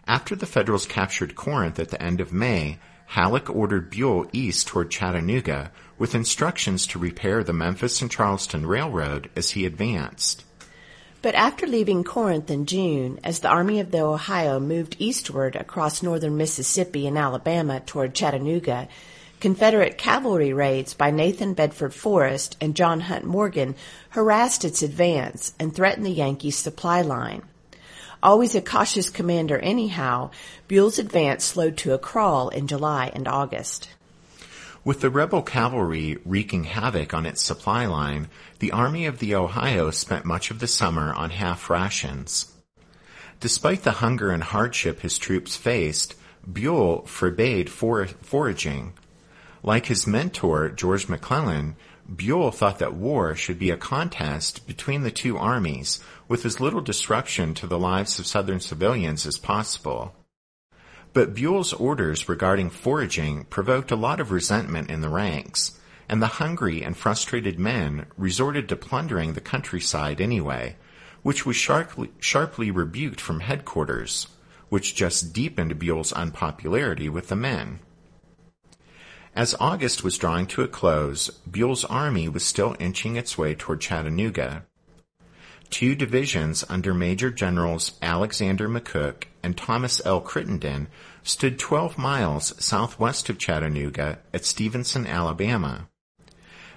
After 0.05 0.35
the 0.35 0.45
Federals 0.45 0.85
captured 0.85 1.35
Corinth 1.35 1.79
at 1.79 1.89
the 1.89 2.01
end 2.01 2.19
of 2.19 2.33
May, 2.33 2.79
Halleck 3.07 3.49
ordered 3.49 3.89
Buell 3.89 4.27
east 4.33 4.67
toward 4.67 4.91
Chattanooga 4.91 5.71
with 5.97 6.13
instructions 6.13 6.85
to 6.87 6.99
repair 6.99 7.43
the 7.43 7.53
Memphis 7.53 8.01
and 8.01 8.11
Charleston 8.11 8.65
Railroad 8.65 9.29
as 9.35 9.51
he 9.51 9.65
advanced. 9.65 10.43
But 11.21 11.35
after 11.35 11.65
leaving 11.65 12.03
Corinth 12.03 12.51
in 12.51 12.65
June, 12.65 13.19
as 13.23 13.39
the 13.39 13.47
Army 13.47 13.79
of 13.79 13.91
the 13.91 14.01
Ohio 14.01 14.59
moved 14.59 14.97
eastward 14.99 15.55
across 15.55 16.03
northern 16.03 16.37
Mississippi 16.37 17.07
and 17.07 17.17
Alabama 17.17 17.79
toward 17.79 18.13
Chattanooga, 18.13 18.89
Confederate 19.39 19.97
cavalry 19.97 20.53
raids 20.53 20.93
by 20.93 21.11
Nathan 21.11 21.53
Bedford 21.53 21.93
Forrest 21.93 22.57
and 22.61 22.75
John 22.75 23.01
Hunt 23.01 23.25
Morgan 23.25 23.75
harassed 24.09 24.65
its 24.65 24.81
advance 24.81 25.53
and 25.59 25.75
threatened 25.75 26.05
the 26.05 26.11
Yankees' 26.11 26.57
supply 26.57 27.01
line. 27.01 27.43
Always 28.23 28.55
a 28.55 28.61
cautious 28.61 29.09
commander 29.09 29.59
anyhow, 29.59 30.31
Buell's 30.67 30.97
advance 30.97 31.43
slowed 31.43 31.77
to 31.77 31.93
a 31.93 31.99
crawl 31.99 32.49
in 32.49 32.65
July 32.67 33.11
and 33.13 33.27
August. 33.27 33.89
With 34.83 35.01
the 35.01 35.09
rebel 35.09 35.41
cavalry 35.41 36.17
wreaking 36.25 36.63
havoc 36.65 37.13
on 37.13 37.25
its 37.25 37.43
supply 37.43 37.85
line, 37.87 38.29
the 38.59 38.71
Army 38.71 39.05
of 39.05 39.19
the 39.19 39.35
Ohio 39.35 39.91
spent 39.91 40.25
much 40.25 40.49
of 40.49 40.59
the 40.59 40.67
summer 40.67 41.13
on 41.13 41.31
half 41.31 41.69
rations. 41.69 42.51
Despite 43.39 43.83
the 43.83 43.93
hunger 43.93 44.31
and 44.31 44.43
hardship 44.43 45.01
his 45.01 45.17
troops 45.17 45.55
faced, 45.55 46.15
Buell 46.51 47.05
forbade 47.05 47.69
for- 47.69 48.07
foraging, 48.07 48.93
like 49.65 49.87
his 49.87 50.05
mentor, 50.05 50.69
George 50.69 51.09
McClellan, 51.09 51.75
Buell 52.07 52.51
thought 52.51 52.77
that 52.77 52.93
war 52.93 53.33
should 53.33 53.57
be 53.57 53.71
a 53.71 53.77
contest 53.77 54.67
between 54.67 55.01
the 55.01 55.09
two 55.09 55.37
armies 55.37 55.99
with 56.27 56.45
as 56.45 56.61
little 56.61 56.81
disruption 56.81 57.55
to 57.55 57.65
the 57.65 57.79
lives 57.79 58.19
of 58.19 58.27
Southern 58.27 58.59
civilians 58.59 59.25
as 59.25 59.39
possible. 59.39 60.15
But 61.13 61.33
Buell's 61.33 61.73
orders 61.73 62.29
regarding 62.29 62.69
foraging 62.69 63.45
provoked 63.45 63.89
a 63.89 63.95
lot 63.95 64.19
of 64.19 64.29
resentment 64.31 64.91
in 64.91 65.01
the 65.01 65.09
ranks, 65.09 65.79
and 66.07 66.21
the 66.21 66.37
hungry 66.37 66.83
and 66.83 66.95
frustrated 66.95 67.57
men 67.57 68.05
resorted 68.17 68.69
to 68.69 68.75
plundering 68.75 69.33
the 69.33 69.41
countryside 69.41 70.21
anyway, 70.21 70.75
which 71.23 71.43
was 71.43 71.55
sharply, 71.55 72.11
sharply 72.19 72.69
rebuked 72.69 73.19
from 73.19 73.39
headquarters, 73.39 74.27
which 74.69 74.93
just 74.93 75.33
deepened 75.33 75.79
Buell's 75.79 76.13
unpopularity 76.13 77.09
with 77.09 77.29
the 77.29 77.35
men. 77.35 77.79
As 79.35 79.53
August 79.59 80.01
was 80.01 80.17
drawing 80.17 80.47
to 80.47 80.61
a 80.61 80.67
close, 80.67 81.29
Buell's 81.45 81.83
army 81.83 82.29
was 82.29 82.45
still 82.45 82.73
inching 82.79 83.17
its 83.17 83.37
way 83.37 83.53
toward 83.53 83.81
Chattanooga. 83.81 84.63
Two 85.69 85.93
divisions 85.93 86.63
under 86.69 86.93
Major 86.93 87.29
Generals 87.31 87.91
Alexander 88.01 88.69
McCook 88.69 89.25
and 89.43 89.57
Thomas 89.57 90.01
L. 90.05 90.21
Crittenden 90.21 90.87
stood 91.21 91.59
12 91.59 91.97
miles 91.97 92.53
southwest 92.63 93.27
of 93.29 93.37
Chattanooga 93.37 94.19
at 94.33 94.45
Stevenson, 94.45 95.05
Alabama. 95.05 95.89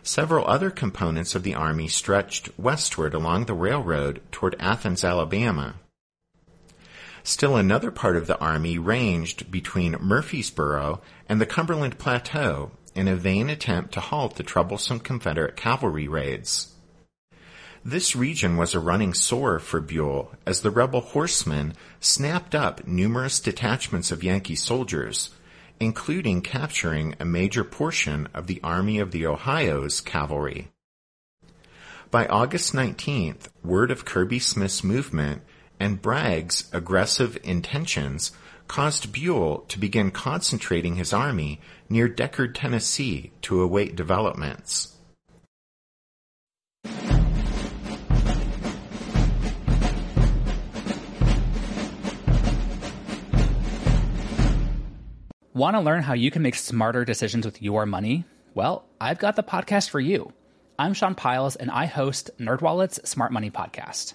Several 0.02 0.44
other 0.48 0.70
components 0.70 1.36
of 1.36 1.44
the 1.44 1.54
army 1.54 1.86
stretched 1.86 2.50
westward 2.58 3.14
along 3.14 3.44
the 3.44 3.54
railroad 3.54 4.20
toward 4.32 4.56
Athens, 4.58 5.04
Alabama. 5.04 5.76
Still 7.22 7.56
another 7.56 7.90
part 7.90 8.16
of 8.16 8.26
the 8.26 8.38
army 8.38 8.78
ranged 8.78 9.50
between 9.50 9.96
Murfreesboro 10.00 11.00
and 11.28 11.40
the 11.40 11.46
Cumberland 11.46 11.98
Plateau 11.98 12.70
in 12.94 13.08
a 13.08 13.16
vain 13.16 13.50
attempt 13.50 13.92
to 13.94 14.00
halt 14.00 14.36
the 14.36 14.42
troublesome 14.42 15.00
Confederate 15.00 15.56
cavalry 15.56 16.08
raids. 16.08 16.74
This 17.84 18.16
region 18.16 18.56
was 18.56 18.74
a 18.74 18.80
running 18.80 19.14
sore 19.14 19.58
for 19.58 19.80
Buell 19.80 20.32
as 20.44 20.60
the 20.60 20.70
rebel 20.70 21.00
horsemen 21.00 21.74
snapped 22.00 22.54
up 22.54 22.86
numerous 22.86 23.40
detachments 23.40 24.10
of 24.10 24.24
Yankee 24.24 24.56
soldiers, 24.56 25.30
including 25.80 26.42
capturing 26.42 27.14
a 27.20 27.24
major 27.24 27.64
portion 27.64 28.28
of 28.34 28.46
the 28.46 28.60
Army 28.64 28.98
of 28.98 29.12
the 29.12 29.26
Ohio's 29.26 30.00
cavalry. 30.00 30.68
By 32.10 32.26
August 32.26 32.74
19th, 32.74 33.48
word 33.62 33.90
of 33.90 34.04
Kirby 34.04 34.38
Smith's 34.38 34.82
movement 34.82 35.42
and 35.80 36.02
Bragg's 36.02 36.68
aggressive 36.72 37.38
intentions 37.42 38.32
caused 38.66 39.12
Buell 39.12 39.60
to 39.68 39.78
begin 39.78 40.10
concentrating 40.10 40.96
his 40.96 41.12
army 41.12 41.60
near 41.88 42.08
Decherd, 42.08 42.54
Tennessee 42.54 43.32
to 43.42 43.62
await 43.62 43.96
developments. 43.96 44.94
Want 55.54 55.74
to 55.74 55.80
learn 55.80 56.02
how 56.04 56.12
you 56.12 56.30
can 56.30 56.42
make 56.42 56.54
smarter 56.54 57.04
decisions 57.04 57.44
with 57.44 57.60
your 57.60 57.84
money? 57.84 58.24
Well, 58.54 58.84
I've 59.00 59.18
got 59.18 59.34
the 59.34 59.42
podcast 59.42 59.90
for 59.90 59.98
you. 59.98 60.32
I'm 60.78 60.94
Sean 60.94 61.16
Pyles 61.16 61.56
and 61.56 61.68
I 61.68 61.86
host 61.86 62.30
NerdWallet's 62.38 63.08
Smart 63.10 63.32
Money 63.32 63.50
Podcast. 63.50 64.14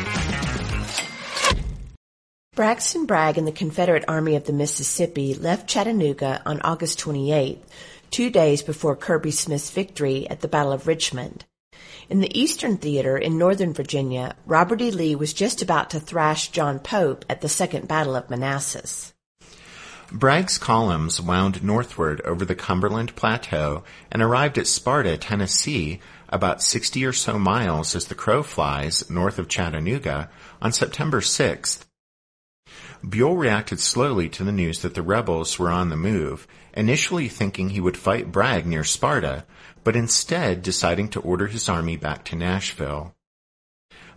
Braxton 2.53 3.05
Bragg 3.05 3.37
and 3.37 3.47
the 3.47 3.53
Confederate 3.53 4.03
Army 4.09 4.35
of 4.35 4.43
the 4.43 4.51
Mississippi 4.51 5.33
left 5.33 5.69
Chattanooga 5.69 6.41
on 6.45 6.59
August 6.59 6.99
28, 6.99 7.63
two 8.09 8.29
days 8.29 8.61
before 8.61 8.97
Kirby 8.97 9.31
Smith's 9.31 9.69
victory 9.69 10.29
at 10.29 10.41
the 10.41 10.49
Battle 10.49 10.73
of 10.73 10.85
Richmond. 10.85 11.45
In 12.09 12.19
the 12.19 12.37
Eastern 12.37 12.75
Theater 12.75 13.17
in 13.17 13.37
Northern 13.37 13.73
Virginia, 13.73 14.35
Robert 14.45 14.81
E. 14.81 14.91
Lee 14.91 15.15
was 15.15 15.31
just 15.31 15.61
about 15.61 15.91
to 15.91 15.99
thrash 16.01 16.49
John 16.49 16.79
Pope 16.79 17.23
at 17.29 17.39
the 17.39 17.47
Second 17.47 17.87
Battle 17.87 18.17
of 18.17 18.29
Manassas. 18.29 19.13
Bragg's 20.11 20.57
columns 20.57 21.21
wound 21.21 21.63
northward 21.63 22.19
over 22.25 22.43
the 22.43 22.53
Cumberland 22.53 23.15
Plateau 23.15 23.85
and 24.11 24.21
arrived 24.21 24.57
at 24.57 24.67
Sparta, 24.67 25.15
Tennessee, 25.15 26.01
about 26.27 26.61
60 26.61 27.05
or 27.05 27.13
so 27.13 27.39
miles 27.39 27.95
as 27.95 28.07
the 28.07 28.13
crow 28.13 28.43
flies 28.43 29.09
north 29.09 29.39
of 29.39 29.47
Chattanooga, 29.47 30.29
on 30.61 30.73
September 30.73 31.21
6th. 31.21 31.85
Buell 33.07 33.35
reacted 33.35 33.79
slowly 33.79 34.29
to 34.29 34.43
the 34.43 34.51
news 34.51 34.81
that 34.81 34.93
the 34.93 35.01
rebels 35.01 35.57
were 35.57 35.69
on 35.69 35.89
the 35.89 35.97
move, 35.97 36.47
initially 36.73 37.27
thinking 37.27 37.69
he 37.69 37.81
would 37.81 37.97
fight 37.97 38.31
Bragg 38.31 38.65
near 38.65 38.83
Sparta, 38.83 39.45
but 39.83 39.95
instead 39.95 40.61
deciding 40.61 41.09
to 41.09 41.19
order 41.21 41.47
his 41.47 41.67
army 41.67 41.97
back 41.97 42.23
to 42.25 42.35
Nashville. 42.35 43.15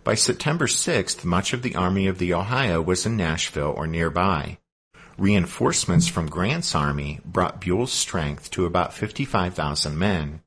By 0.03 0.13
September 0.13 0.67
6th, 0.67 1.25
much 1.25 1.51
of 1.51 1.63
the 1.63 1.75
Army 1.75 2.05
of 2.05 2.19
the 2.19 2.33
Ohio 2.35 2.79
was 2.79 3.07
in 3.07 3.17
Nashville 3.17 3.73
or 3.75 3.87
nearby. 3.87 4.59
Reinforcements 5.17 6.07
from 6.07 6.29
Grant's 6.29 6.75
army 6.75 7.21
brought 7.25 7.59
Buell's 7.59 7.91
strength 7.91 8.51
to 8.51 8.65
about 8.65 8.93
55,000 8.93 9.97
men. 9.97 10.41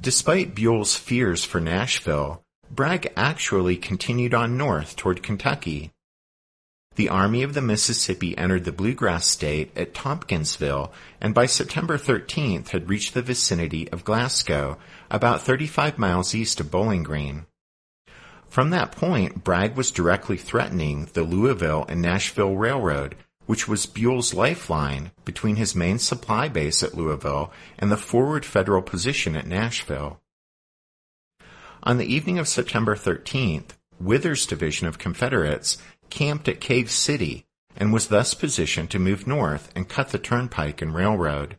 Despite 0.00 0.54
Buell's 0.54 0.96
fears 0.96 1.44
for 1.44 1.60
Nashville, 1.60 2.42
Bragg 2.70 3.12
actually 3.16 3.76
continued 3.76 4.32
on 4.32 4.56
north 4.56 4.96
toward 4.96 5.22
Kentucky, 5.22 5.92
the 6.96 7.08
Army 7.08 7.42
of 7.42 7.54
the 7.54 7.60
Mississippi 7.60 8.36
entered 8.38 8.64
the 8.64 8.72
Bluegrass 8.72 9.26
State 9.26 9.76
at 9.76 9.94
Tompkinsville 9.94 10.92
and 11.20 11.34
by 11.34 11.46
September 11.46 11.98
13th 11.98 12.68
had 12.68 12.88
reached 12.88 13.14
the 13.14 13.22
vicinity 13.22 13.90
of 13.90 14.04
Glasgow, 14.04 14.78
about 15.10 15.42
35 15.42 15.98
miles 15.98 16.34
east 16.34 16.60
of 16.60 16.70
Bowling 16.70 17.02
Green. 17.02 17.46
From 18.48 18.70
that 18.70 18.92
point, 18.92 19.42
Bragg 19.42 19.76
was 19.76 19.90
directly 19.90 20.36
threatening 20.36 21.08
the 21.12 21.24
Louisville 21.24 21.84
and 21.88 22.00
Nashville 22.00 22.54
Railroad, 22.54 23.16
which 23.46 23.66
was 23.66 23.86
Buell's 23.86 24.32
lifeline 24.32 25.10
between 25.24 25.56
his 25.56 25.74
main 25.74 25.98
supply 25.98 26.48
base 26.48 26.82
at 26.82 26.94
Louisville 26.94 27.52
and 27.78 27.90
the 27.90 27.96
forward 27.96 28.44
federal 28.44 28.82
position 28.82 29.34
at 29.34 29.46
Nashville. 29.46 30.20
On 31.82 31.98
the 31.98 32.06
evening 32.06 32.38
of 32.38 32.48
September 32.48 32.94
13th, 32.94 33.70
Withers' 34.00 34.46
division 34.46 34.86
of 34.86 34.98
Confederates 34.98 35.76
camped 36.14 36.46
at 36.46 36.60
Cave 36.60 36.92
City 36.92 37.44
and 37.76 37.92
was 37.92 38.06
thus 38.06 38.34
positioned 38.34 38.88
to 38.88 39.00
move 39.00 39.26
north 39.26 39.72
and 39.74 39.88
cut 39.88 40.10
the 40.10 40.18
turnpike 40.18 40.80
and 40.80 40.94
railroad. 40.94 41.58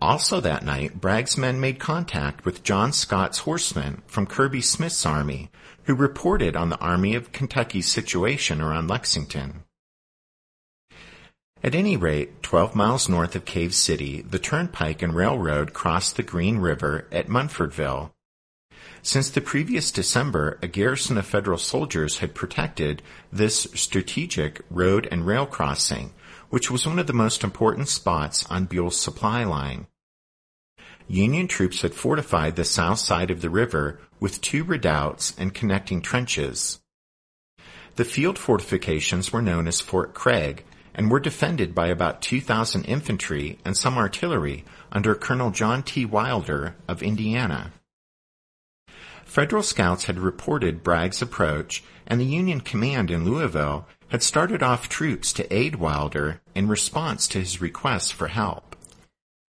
Also 0.00 0.40
that 0.40 0.64
night, 0.64 1.00
Bragg's 1.00 1.36
men 1.36 1.58
made 1.58 1.80
contact 1.80 2.44
with 2.44 2.62
John 2.62 2.92
Scott's 2.92 3.38
horsemen 3.38 4.02
from 4.06 4.26
Kirby 4.26 4.60
Smith's 4.60 5.04
army, 5.04 5.50
who 5.84 5.96
reported 5.96 6.54
on 6.54 6.68
the 6.68 6.78
Army 6.78 7.16
of 7.16 7.32
Kentucky's 7.32 7.90
situation 7.90 8.60
around 8.60 8.88
Lexington. 8.88 9.64
At 11.64 11.74
any 11.74 11.96
rate, 11.96 12.40
12 12.44 12.76
miles 12.76 13.08
north 13.08 13.34
of 13.34 13.44
Cave 13.44 13.74
City, 13.74 14.22
the 14.22 14.38
turnpike 14.38 15.02
and 15.02 15.16
railroad 15.16 15.72
crossed 15.72 16.14
the 16.14 16.22
Green 16.22 16.58
River 16.58 17.08
at 17.10 17.26
Munfordville, 17.26 18.12
since 19.06 19.30
the 19.30 19.40
previous 19.40 19.92
December, 19.92 20.58
a 20.62 20.66
garrison 20.66 21.16
of 21.16 21.24
federal 21.24 21.58
soldiers 21.58 22.18
had 22.18 22.34
protected 22.34 23.00
this 23.32 23.68
strategic 23.72 24.60
road 24.68 25.06
and 25.12 25.24
rail 25.24 25.46
crossing, 25.46 26.12
which 26.50 26.72
was 26.72 26.84
one 26.84 26.98
of 26.98 27.06
the 27.06 27.12
most 27.12 27.44
important 27.44 27.86
spots 27.86 28.44
on 28.46 28.64
Buell's 28.64 29.00
supply 29.00 29.44
line. 29.44 29.86
Union 31.06 31.46
troops 31.46 31.82
had 31.82 31.94
fortified 31.94 32.56
the 32.56 32.64
south 32.64 32.98
side 32.98 33.30
of 33.30 33.42
the 33.42 33.48
river 33.48 34.00
with 34.18 34.40
two 34.40 34.64
redoubts 34.64 35.32
and 35.38 35.54
connecting 35.54 36.02
trenches. 36.02 36.80
The 37.94 38.04
field 38.04 38.36
fortifications 38.36 39.32
were 39.32 39.40
known 39.40 39.68
as 39.68 39.80
Fort 39.80 40.14
Craig 40.14 40.64
and 40.96 41.12
were 41.12 41.20
defended 41.20 41.76
by 41.76 41.86
about 41.86 42.22
2,000 42.22 42.84
infantry 42.86 43.60
and 43.64 43.76
some 43.76 43.98
artillery 43.98 44.64
under 44.90 45.14
Colonel 45.14 45.52
John 45.52 45.84
T. 45.84 46.04
Wilder 46.04 46.74
of 46.88 47.04
Indiana. 47.04 47.72
Federal 49.26 49.62
scouts 49.62 50.04
had 50.04 50.18
reported 50.18 50.82
Bragg's 50.82 51.20
approach, 51.20 51.84
and 52.06 52.18
the 52.18 52.24
Union 52.24 52.60
command 52.60 53.10
in 53.10 53.24
Louisville 53.24 53.86
had 54.08 54.22
started 54.22 54.62
off 54.62 54.88
troops 54.88 55.32
to 55.34 55.54
aid 55.54 55.76
Wilder 55.76 56.40
in 56.54 56.68
response 56.68 57.28
to 57.28 57.40
his 57.40 57.60
requests 57.60 58.10
for 58.10 58.28
help. 58.28 58.76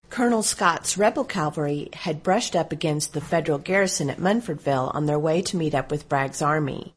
Colonel 0.09 0.43
Scott's 0.43 0.97
rebel 0.97 1.25
cavalry 1.25 1.89
had 1.93 2.23
brushed 2.23 2.55
up 2.55 2.71
against 2.71 3.13
the 3.13 3.21
federal 3.21 3.57
garrison 3.57 4.09
at 4.09 4.17
Munfordville 4.17 4.95
on 4.95 5.05
their 5.05 5.19
way 5.19 5.41
to 5.43 5.57
meet 5.57 5.75
up 5.75 5.91
with 5.91 6.09
Bragg's 6.09 6.41
army. 6.41 6.95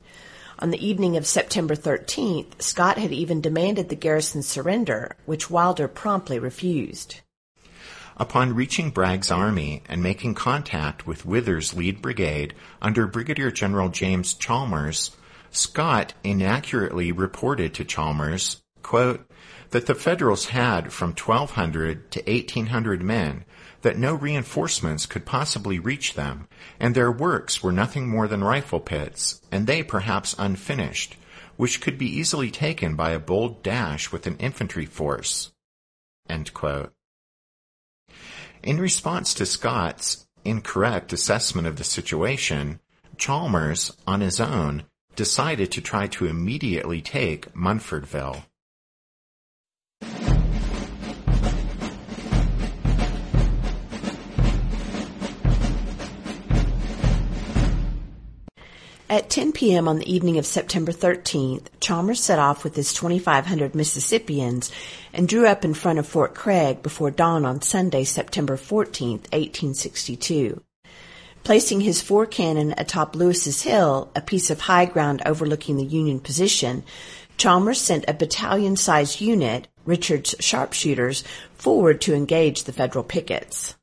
On 0.60 0.70
the 0.70 0.86
evening 0.86 1.16
of 1.16 1.26
September 1.26 1.74
13th, 1.74 2.62
Scott 2.62 2.96
had 2.96 3.12
even 3.12 3.40
demanded 3.40 3.88
the 3.88 3.96
garrison's 3.96 4.46
surrender, 4.46 5.16
which 5.26 5.50
Wilder 5.50 5.88
promptly 5.88 6.38
refused. 6.38 7.20
Upon 8.20 8.54
reaching 8.54 8.90
Bragg's 8.90 9.30
army 9.30 9.82
and 9.88 10.02
making 10.02 10.34
contact 10.34 11.06
with 11.06 11.24
Withers' 11.24 11.74
lead 11.74 12.02
brigade 12.02 12.52
under 12.82 13.06
Brigadier 13.06 13.52
General 13.52 13.90
James 13.90 14.34
Chalmers, 14.34 15.12
Scott 15.52 16.14
inaccurately 16.24 17.12
reported 17.12 17.74
to 17.74 17.84
Chalmers, 17.84 18.60
quote, 18.82 19.30
that 19.70 19.86
the 19.86 19.94
Federals 19.94 20.46
had 20.46 20.92
from 20.92 21.10
1,200 21.10 22.10
to 22.10 22.22
1,800 22.26 23.02
men, 23.02 23.44
that 23.82 23.96
no 23.96 24.14
reinforcements 24.14 25.06
could 25.06 25.24
possibly 25.24 25.78
reach 25.78 26.14
them, 26.14 26.48
and 26.80 26.96
their 26.96 27.12
works 27.12 27.62
were 27.62 27.70
nothing 27.70 28.08
more 28.08 28.26
than 28.26 28.42
rifle 28.42 28.80
pits, 28.80 29.40
and 29.52 29.68
they 29.68 29.84
perhaps 29.84 30.34
unfinished, 30.40 31.16
which 31.56 31.80
could 31.80 31.96
be 31.96 32.18
easily 32.18 32.50
taken 32.50 32.96
by 32.96 33.10
a 33.10 33.20
bold 33.20 33.62
dash 33.62 34.10
with 34.10 34.26
an 34.26 34.36
infantry 34.38 34.86
force. 34.86 35.52
In 38.62 38.80
response 38.80 39.34
to 39.34 39.46
Scott's 39.46 40.26
incorrect 40.44 41.12
assessment 41.12 41.66
of 41.66 41.76
the 41.76 41.84
situation, 41.84 42.80
Chalmers, 43.16 43.96
on 44.06 44.20
his 44.20 44.40
own, 44.40 44.84
decided 45.16 45.72
to 45.72 45.80
try 45.80 46.06
to 46.08 46.26
immediately 46.26 47.00
take 47.00 47.52
Munfordville. 47.54 48.44
At 59.10 59.30
10 59.30 59.52
p.m. 59.52 59.88
on 59.88 59.96
the 59.96 60.12
evening 60.12 60.36
of 60.36 60.44
September 60.44 60.92
13th, 60.92 61.68
Chalmers 61.80 62.22
set 62.22 62.38
off 62.38 62.62
with 62.62 62.76
his 62.76 62.92
2,500 62.92 63.74
Mississippians 63.74 64.70
and 65.14 65.26
drew 65.26 65.46
up 65.46 65.64
in 65.64 65.72
front 65.72 65.98
of 65.98 66.06
Fort 66.06 66.34
Craig 66.34 66.82
before 66.82 67.10
dawn 67.10 67.46
on 67.46 67.62
Sunday, 67.62 68.04
September 68.04 68.58
14th, 68.58 69.24
1862. 69.32 70.62
Placing 71.42 71.80
his 71.80 72.02
four 72.02 72.26
cannon 72.26 72.74
atop 72.76 73.16
Lewis's 73.16 73.62
Hill, 73.62 74.10
a 74.14 74.20
piece 74.20 74.50
of 74.50 74.60
high 74.60 74.84
ground 74.84 75.22
overlooking 75.24 75.78
the 75.78 75.84
Union 75.84 76.20
position, 76.20 76.84
Chalmers 77.38 77.80
sent 77.80 78.04
a 78.06 78.12
battalion-sized 78.12 79.22
unit, 79.22 79.68
Richard's 79.86 80.34
sharpshooters, 80.38 81.24
forward 81.54 82.02
to 82.02 82.14
engage 82.14 82.64
the 82.64 82.74
Federal 82.74 83.04
pickets. 83.04 83.74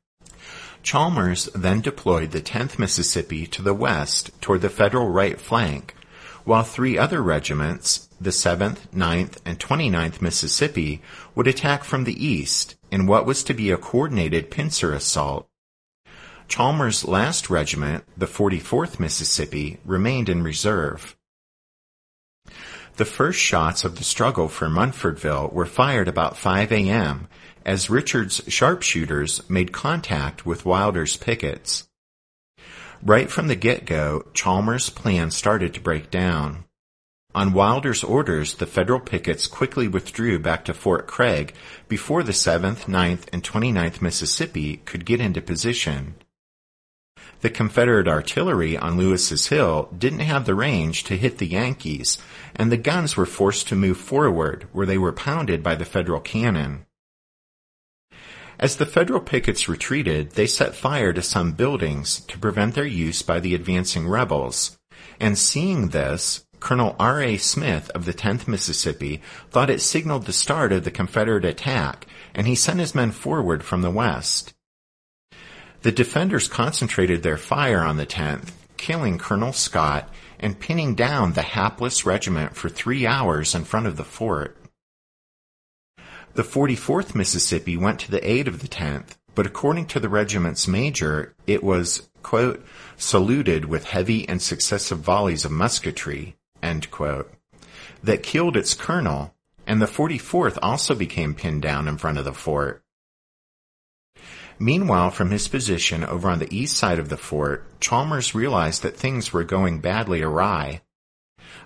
Chalmers 0.86 1.46
then 1.46 1.80
deployed 1.80 2.30
the 2.30 2.40
10th 2.40 2.78
Mississippi 2.78 3.44
to 3.48 3.60
the 3.60 3.74
west 3.74 4.30
toward 4.40 4.60
the 4.60 4.70
Federal 4.70 5.08
right 5.08 5.40
flank, 5.40 5.96
while 6.44 6.62
three 6.62 6.96
other 6.96 7.20
regiments, 7.20 8.08
the 8.20 8.30
7th, 8.30 8.86
9th, 8.94 9.38
and 9.44 9.58
29th 9.58 10.22
Mississippi, 10.22 11.02
would 11.34 11.48
attack 11.48 11.82
from 11.82 12.04
the 12.04 12.24
east 12.24 12.76
in 12.92 13.08
what 13.08 13.26
was 13.26 13.42
to 13.42 13.52
be 13.52 13.72
a 13.72 13.76
coordinated 13.76 14.48
pincer 14.48 14.92
assault. 14.92 15.48
Chalmers' 16.46 17.04
last 17.04 17.50
regiment, 17.50 18.04
the 18.16 18.26
44th 18.26 19.00
Mississippi, 19.00 19.80
remained 19.84 20.28
in 20.28 20.44
reserve. 20.44 21.16
The 22.96 23.04
first 23.04 23.40
shots 23.40 23.84
of 23.84 23.96
the 23.96 24.04
struggle 24.04 24.46
for 24.46 24.68
Munfordville 24.68 25.52
were 25.52 25.66
fired 25.66 26.06
about 26.06 26.36
5 26.36 26.70
a.m 26.70 27.26
as 27.66 27.90
Richard's 27.90 28.40
sharpshooters 28.46 29.42
made 29.50 29.72
contact 29.72 30.46
with 30.46 30.64
Wilder's 30.64 31.16
pickets. 31.16 31.88
Right 33.02 33.28
from 33.28 33.48
the 33.48 33.56
get-go, 33.56 34.28
Chalmers' 34.32 34.88
plan 34.88 35.32
started 35.32 35.74
to 35.74 35.80
break 35.80 36.08
down. 36.08 36.64
On 37.34 37.52
Wilder's 37.52 38.04
orders, 38.04 38.54
the 38.54 38.66
federal 38.66 39.00
pickets 39.00 39.48
quickly 39.48 39.88
withdrew 39.88 40.38
back 40.38 40.64
to 40.66 40.72
Fort 40.72 41.08
Craig 41.08 41.54
before 41.88 42.22
the 42.22 42.32
7th, 42.32 42.86
9th, 42.86 43.24
and 43.32 43.42
29th 43.42 44.00
Mississippi 44.00 44.78
could 44.78 45.04
get 45.04 45.20
into 45.20 45.42
position. 45.42 46.14
The 47.40 47.50
Confederate 47.50 48.08
artillery 48.08 48.78
on 48.78 48.96
Lewis's 48.96 49.48
Hill 49.48 49.90
didn't 49.96 50.20
have 50.20 50.46
the 50.46 50.54
range 50.54 51.02
to 51.04 51.16
hit 51.16 51.38
the 51.38 51.48
Yankees, 51.48 52.16
and 52.54 52.70
the 52.70 52.76
guns 52.76 53.16
were 53.16 53.26
forced 53.26 53.68
to 53.68 53.76
move 53.76 53.98
forward 53.98 54.68
where 54.72 54.86
they 54.86 54.96
were 54.96 55.12
pounded 55.12 55.62
by 55.62 55.74
the 55.74 55.84
Federal 55.84 56.20
cannon. 56.20 56.85
As 58.58 58.76
the 58.76 58.86
federal 58.86 59.20
pickets 59.20 59.68
retreated, 59.68 60.32
they 60.32 60.46
set 60.46 60.74
fire 60.74 61.12
to 61.12 61.22
some 61.22 61.52
buildings 61.52 62.20
to 62.20 62.38
prevent 62.38 62.74
their 62.74 62.86
use 62.86 63.22
by 63.22 63.38
the 63.38 63.54
advancing 63.54 64.08
rebels. 64.08 64.78
And 65.20 65.36
seeing 65.36 65.88
this, 65.88 66.46
Colonel 66.58 66.96
R. 66.98 67.22
A. 67.22 67.36
Smith 67.36 67.90
of 67.90 68.06
the 68.06 68.14
10th 68.14 68.48
Mississippi 68.48 69.20
thought 69.50 69.70
it 69.70 69.82
signaled 69.82 70.24
the 70.24 70.32
start 70.32 70.72
of 70.72 70.84
the 70.84 70.90
Confederate 70.90 71.44
attack, 71.44 72.06
and 72.34 72.46
he 72.46 72.54
sent 72.54 72.80
his 72.80 72.94
men 72.94 73.10
forward 73.10 73.62
from 73.62 73.82
the 73.82 73.90
west. 73.90 74.54
The 75.82 75.92
defenders 75.92 76.48
concentrated 76.48 77.22
their 77.22 77.36
fire 77.36 77.82
on 77.82 77.98
the 77.98 78.06
10th, 78.06 78.52
killing 78.76 79.18
Colonel 79.18 79.52
Scott 79.52 80.08
and 80.40 80.58
pinning 80.58 80.94
down 80.94 81.32
the 81.32 81.42
hapless 81.42 82.04
regiment 82.04 82.56
for 82.56 82.68
three 82.68 83.06
hours 83.06 83.54
in 83.54 83.64
front 83.64 83.86
of 83.86 83.96
the 83.96 84.04
fort. 84.04 84.56
The 86.36 86.42
44th 86.42 87.14
Mississippi 87.14 87.78
went 87.78 87.98
to 88.00 88.10
the 88.10 88.30
aid 88.30 88.46
of 88.46 88.60
the 88.60 88.68
10th, 88.68 89.16
but 89.34 89.46
according 89.46 89.86
to 89.86 90.00
the 90.00 90.10
regiment's 90.10 90.68
major, 90.68 91.34
it 91.46 91.64
was, 91.64 92.10
quote, 92.22 92.62
saluted 92.98 93.64
with 93.64 93.86
heavy 93.86 94.28
and 94.28 94.42
successive 94.42 94.98
volleys 94.98 95.46
of 95.46 95.50
musketry, 95.50 96.36
quote, 96.90 97.32
that 98.04 98.22
killed 98.22 98.54
its 98.54 98.74
colonel, 98.74 99.34
and 99.66 99.80
the 99.80 99.86
44th 99.86 100.58
also 100.60 100.94
became 100.94 101.34
pinned 101.34 101.62
down 101.62 101.88
in 101.88 101.96
front 101.96 102.18
of 102.18 102.26
the 102.26 102.34
fort. 102.34 102.82
Meanwhile, 104.58 105.12
from 105.12 105.30
his 105.30 105.48
position 105.48 106.04
over 106.04 106.28
on 106.28 106.38
the 106.38 106.54
east 106.54 106.76
side 106.76 106.98
of 106.98 107.08
the 107.08 107.16
fort, 107.16 107.80
Chalmers 107.80 108.34
realized 108.34 108.82
that 108.82 108.98
things 108.98 109.32
were 109.32 109.42
going 109.42 109.78
badly 109.78 110.20
awry. 110.20 110.82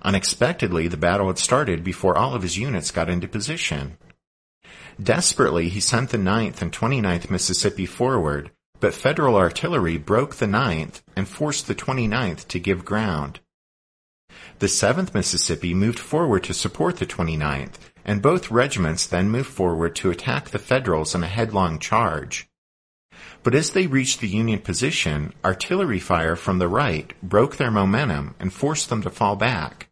Unexpectedly, 0.03 0.87
the 0.87 0.97
battle 0.97 1.27
had 1.27 1.39
started 1.39 1.83
before 1.83 2.17
all 2.17 2.35
of 2.37 2.43
his 2.43 2.57
units 2.57 2.93
got 2.93 3.11
into 3.11 3.27
position. 3.27 3.99
Desperately, 5.03 5.69
he 5.71 5.81
sent 5.81 6.11
the 6.11 6.19
9th 6.19 6.61
and 6.61 6.73
29th 6.73 7.31
Mississippi 7.31 7.87
forward, 7.87 8.51
but 8.81 8.93
Federal 8.93 9.37
artillery 9.37 9.97
broke 9.97 10.35
the 10.35 10.47
9th 10.47 11.01
and 11.17 11.27
forced 11.27 11.67
the 11.67 11.75
29th 11.75 12.47
to 12.49 12.59
give 12.59 12.85
ground. 12.85 13.41
The 14.59 14.67
7th 14.67 15.15
Mississippi 15.15 15.73
moved 15.73 15.99
forward 15.99 16.45
to 16.45 16.55
support 16.55 16.97
the 16.97 17.07
29th, 17.07 17.77
and 18.05 18.21
both 18.21 18.51
regiments 18.51 19.07
then 19.07 19.31
moved 19.31 19.49
forward 19.49 19.97
to 19.97 20.11
attack 20.11 20.51
the 20.51 20.59
Federals 20.59 21.15
in 21.15 21.23
a 21.23 21.29
headlong 21.29 21.79
charge. 21.79 22.49
But 23.43 23.55
as 23.55 23.71
they 23.71 23.87
reached 23.87 24.21
the 24.21 24.29
Union 24.29 24.59
position, 24.59 25.33
artillery 25.43 25.99
fire 25.99 26.37
from 26.37 26.59
the 26.59 26.69
right 26.69 27.15
broke 27.23 27.57
their 27.57 27.71
momentum 27.71 28.35
and 28.39 28.53
forced 28.53 28.91
them 28.91 29.03
to 29.03 29.11
fall 29.11 29.37
back. 29.37 29.89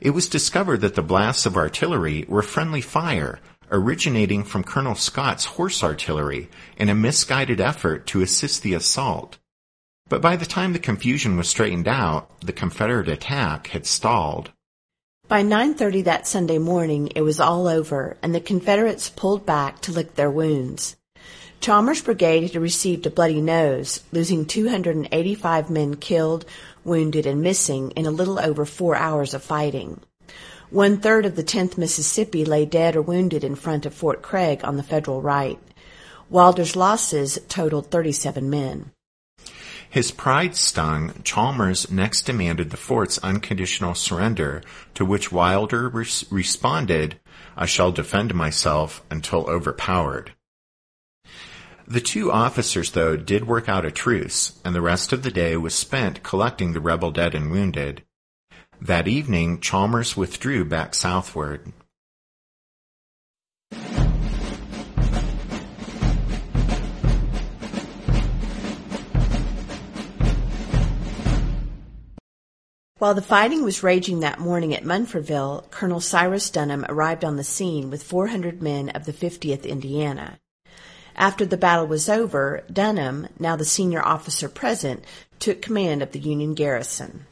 It 0.00 0.10
was 0.10 0.28
discovered 0.28 0.82
that 0.82 0.96
the 0.96 1.02
blasts 1.02 1.46
of 1.46 1.56
artillery 1.56 2.26
were 2.28 2.42
friendly 2.42 2.82
fire 2.82 3.40
originating 3.72 4.44
from 4.44 4.62
Colonel 4.62 4.94
Scott's 4.94 5.46
horse 5.46 5.82
artillery 5.82 6.48
in 6.76 6.88
a 6.88 6.94
misguided 6.94 7.60
effort 7.60 8.06
to 8.08 8.22
assist 8.22 8.62
the 8.62 8.74
assault. 8.74 9.38
But 10.08 10.20
by 10.20 10.36
the 10.36 10.46
time 10.46 10.74
the 10.74 10.78
confusion 10.78 11.36
was 11.36 11.48
straightened 11.48 11.88
out, 11.88 12.40
the 12.40 12.52
Confederate 12.52 13.08
attack 13.08 13.68
had 13.68 13.86
stalled. 13.86 14.52
By 15.26 15.42
9:30 15.42 16.02
that 16.02 16.26
Sunday 16.26 16.58
morning, 16.58 17.10
it 17.14 17.22
was 17.22 17.40
all 17.40 17.66
over 17.66 18.18
and 18.22 18.34
the 18.34 18.40
Confederates 18.40 19.08
pulled 19.08 19.46
back 19.46 19.80
to 19.80 19.92
lick 19.92 20.14
their 20.14 20.30
wounds. 20.30 20.96
Chalmers' 21.60 22.02
brigade 22.02 22.42
had 22.42 22.60
received 22.60 23.06
a 23.06 23.10
bloody 23.10 23.40
nose, 23.40 24.00
losing 24.10 24.44
285 24.44 25.70
men 25.70 25.94
killed, 25.94 26.44
wounded, 26.84 27.24
and 27.24 27.40
missing 27.40 27.92
in 27.92 28.04
a 28.04 28.10
little 28.10 28.38
over 28.38 28.66
4 28.66 28.96
hours 28.96 29.32
of 29.32 29.44
fighting. 29.44 30.00
One 30.72 30.96
third 30.96 31.26
of 31.26 31.36
the 31.36 31.44
10th 31.44 31.76
Mississippi 31.76 32.46
lay 32.46 32.64
dead 32.64 32.96
or 32.96 33.02
wounded 33.02 33.44
in 33.44 33.56
front 33.56 33.84
of 33.84 33.92
Fort 33.92 34.22
Craig 34.22 34.62
on 34.64 34.78
the 34.78 34.82
federal 34.82 35.20
right. 35.20 35.58
Wilder's 36.30 36.74
losses 36.74 37.38
totaled 37.46 37.90
37 37.90 38.48
men. 38.48 38.90
His 39.90 40.10
pride 40.10 40.56
stung, 40.56 41.12
Chalmers 41.24 41.90
next 41.90 42.22
demanded 42.22 42.70
the 42.70 42.78
fort's 42.78 43.18
unconditional 43.18 43.94
surrender, 43.94 44.62
to 44.94 45.04
which 45.04 45.30
Wilder 45.30 45.90
res- 45.90 46.24
responded, 46.30 47.20
I 47.54 47.66
shall 47.66 47.92
defend 47.92 48.34
myself 48.34 49.02
until 49.10 49.50
overpowered. 49.50 50.32
The 51.86 52.00
two 52.00 52.32
officers, 52.32 52.92
though, 52.92 53.18
did 53.18 53.46
work 53.46 53.68
out 53.68 53.84
a 53.84 53.90
truce, 53.90 54.58
and 54.64 54.74
the 54.74 54.80
rest 54.80 55.12
of 55.12 55.22
the 55.22 55.30
day 55.30 55.54
was 55.58 55.74
spent 55.74 56.22
collecting 56.22 56.72
the 56.72 56.80
rebel 56.80 57.10
dead 57.10 57.34
and 57.34 57.50
wounded. 57.50 58.04
That 58.86 59.06
evening, 59.06 59.60
Chalmers 59.60 60.16
withdrew 60.16 60.64
back 60.64 60.96
southward. 60.96 61.72
While 72.98 73.14
the 73.14 73.22
fighting 73.22 73.62
was 73.62 73.84
raging 73.84 74.18
that 74.20 74.40
morning 74.40 74.74
at 74.74 74.82
Munfordville, 74.82 75.70
Colonel 75.70 76.00
Cyrus 76.00 76.50
Dunham 76.50 76.84
arrived 76.88 77.24
on 77.24 77.36
the 77.36 77.44
scene 77.44 77.88
with 77.88 78.02
400 78.02 78.60
men 78.60 78.88
of 78.88 79.04
the 79.04 79.12
50th 79.12 79.64
Indiana. 79.64 80.40
After 81.14 81.46
the 81.46 81.56
battle 81.56 81.86
was 81.86 82.08
over, 82.08 82.64
Dunham, 82.72 83.28
now 83.38 83.54
the 83.54 83.64
senior 83.64 84.04
officer 84.04 84.48
present, 84.48 85.04
took 85.38 85.62
command 85.62 86.02
of 86.02 86.10
the 86.10 86.18
Union 86.18 86.54
garrison. 86.54 87.26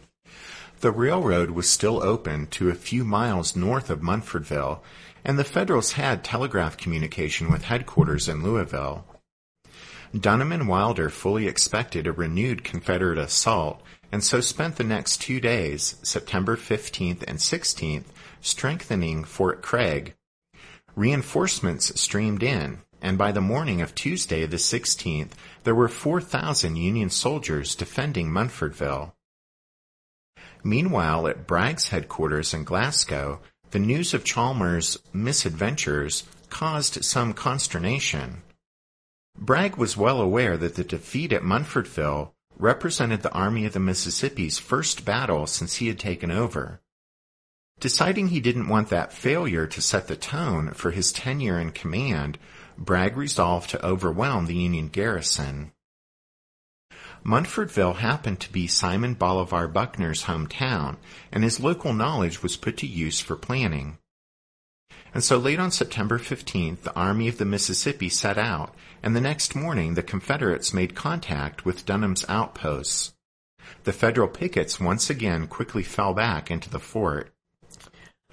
The 0.81 0.91
railroad 0.91 1.51
was 1.51 1.69
still 1.69 2.03
open 2.03 2.47
to 2.53 2.71
a 2.71 2.75
few 2.75 3.05
miles 3.05 3.55
north 3.55 3.91
of 3.91 4.01
Munfordville, 4.01 4.81
and 5.23 5.39
the 5.39 5.45
Federals 5.45 5.93
had 5.93 6.25
telegraph 6.25 6.79
communication 6.79 7.53
with 7.53 7.65
headquarters 7.65 8.31
in 8.31 8.43
Louisville. 8.43 9.05
Dunham 10.19 10.53
and 10.53 10.67
Wilder 10.67 11.11
fully 11.11 11.47
expected 11.47 12.07
a 12.07 12.13
renewed 12.13 12.65
Confederate 12.65 13.19
assault, 13.19 13.83
and 14.11 14.25
so 14.25 14.41
spent 14.41 14.77
the 14.77 14.85
next 14.85 15.21
two 15.21 15.39
days, 15.39 15.97
September 16.03 16.57
15th 16.57 17.25
and 17.29 17.39
16th, 17.39 18.07
strengthening 18.41 19.23
Fort 19.23 19.61
Craig. 19.61 20.15
Reinforcements 20.97 22.01
streamed 22.01 22.43
in, 22.43 22.79
and 23.03 23.19
by 23.19 23.33
the 23.33 23.43
morning 23.43 23.83
of 23.83 23.95
Tuesday 23.95 24.47
the 24.47 24.57
16th, 24.57 25.33
there 25.65 25.75
were 25.75 25.89
4,000 25.89 26.77
Union 26.77 27.11
soldiers 27.11 27.75
defending 27.75 28.31
Munfordville. 28.31 29.13
Meanwhile, 30.63 31.29
at 31.29 31.47
Bragg's 31.47 31.89
headquarters 31.89 32.53
in 32.53 32.65
Glasgow, 32.65 33.41
the 33.71 33.79
news 33.79 34.15
of 34.15 34.25
Chalmers' 34.25 34.99
misadventures 35.13 36.25
caused 36.49 37.05
some 37.05 37.33
consternation. 37.33 38.43
Bragg 39.39 39.77
was 39.77 39.97
well 39.97 40.21
aware 40.21 40.57
that 40.57 40.75
the 40.75 40.85
defeat 40.85 41.33
at 41.33 41.43
Munfordville 41.43 42.33
represented 42.59 43.23
the 43.23 43.33
Army 43.33 43.65
of 43.65 43.73
the 43.73 43.81
Mississippi's 43.81 44.59
first 44.59 45.05
battle 45.05 45.47
since 45.47 45.77
he 45.77 45.89
had 45.89 45.99
taken 45.99 46.31
over. 46.31 46.81
Deciding 47.79 48.29
he 48.29 48.41
didn't 48.41 48.69
want 48.69 48.91
that 48.91 49.13
failure 49.13 49.67
to 49.67 49.81
set 49.81 50.09
the 50.09 50.17
tone 50.17 50.73
for 50.75 50.91
his 50.91 51.13
tenure 51.13 51.59
in 51.59 51.71
command, 51.71 52.39
Bragg 52.77 53.17
resolved 53.17 53.71
to 53.71 53.87
overwhelm 53.87 54.47
the 54.47 54.55
Union 54.55 54.89
garrison. 54.89 55.73
Munfordville 57.25 57.97
happened 57.97 58.41
to 58.41 58.53
be 58.53 58.67
Simon 58.67 59.15
Bolivar 59.15 59.69
Buckner's 59.69 60.25
hometown, 60.25 60.97
and 61.31 61.45
his 61.45 61.61
local 61.61 61.93
knowledge 61.93 62.43
was 62.43 62.57
put 62.57 62.77
to 62.79 62.87
use 62.87 63.21
for 63.21 63.37
planning. 63.37 63.99
And 65.13 65.25
so 65.25 65.39
late 65.39 65.59
on 65.59 65.71
September 65.71 66.19
15th, 66.19 66.83
the 66.83 66.95
Army 66.95 67.29
of 67.29 67.39
the 67.39 67.45
Mississippi 67.45 68.09
set 68.09 68.39
out, 68.39 68.75
and 69.03 69.15
the 69.15 69.21
next 69.21 69.55
morning 69.55 69.95
the 69.95 70.03
Confederates 70.03 70.73
made 70.73 70.95
contact 70.95 71.65
with 71.65 71.85
Dunham's 71.85 72.25
outposts. 72.29 73.13
The 73.85 73.93
Federal 73.93 74.29
pickets 74.29 74.81
once 74.81 75.11
again 75.11 75.47
quickly 75.47 75.83
fell 75.83 76.15
back 76.15 76.51
into 76.51 76.71
the 76.71 76.79
fort. 76.79 77.33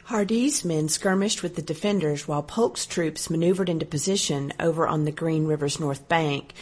Hardee's 0.06 0.63
men 0.63 0.88
skirmished 0.88 1.43
with 1.43 1.56
the 1.56 1.62
defenders 1.62 2.28
while 2.28 2.41
Polk's 2.41 2.86
troops 2.86 3.30
maneuvered 3.30 3.67
into 3.67 3.86
position 3.86 4.54
over 4.58 4.88
on 4.88 5.04
the 5.04 5.12
Green 5.12 5.45
River's 5.45 5.82
north 5.82 6.08
bank, 6.08 6.54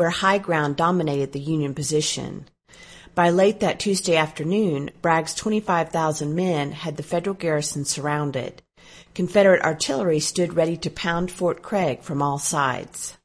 where 0.00 0.08
high 0.08 0.38
ground 0.38 0.76
dominated 0.76 1.32
the 1.32 1.38
Union 1.38 1.74
position. 1.74 2.48
By 3.14 3.28
late 3.28 3.60
that 3.60 3.78
Tuesday 3.78 4.16
afternoon, 4.16 4.90
Bragg's 5.02 5.34
25,000 5.34 6.34
men 6.34 6.72
had 6.72 6.96
the 6.96 7.02
Federal 7.02 7.34
garrison 7.34 7.84
surrounded. 7.84 8.62
Confederate 9.14 9.60
artillery 9.60 10.18
stood 10.18 10.54
ready 10.54 10.78
to 10.78 10.88
pound 10.88 11.30
Fort 11.30 11.60
Craig 11.60 12.00
from 12.00 12.22
all 12.22 12.38
sides. 12.38 13.18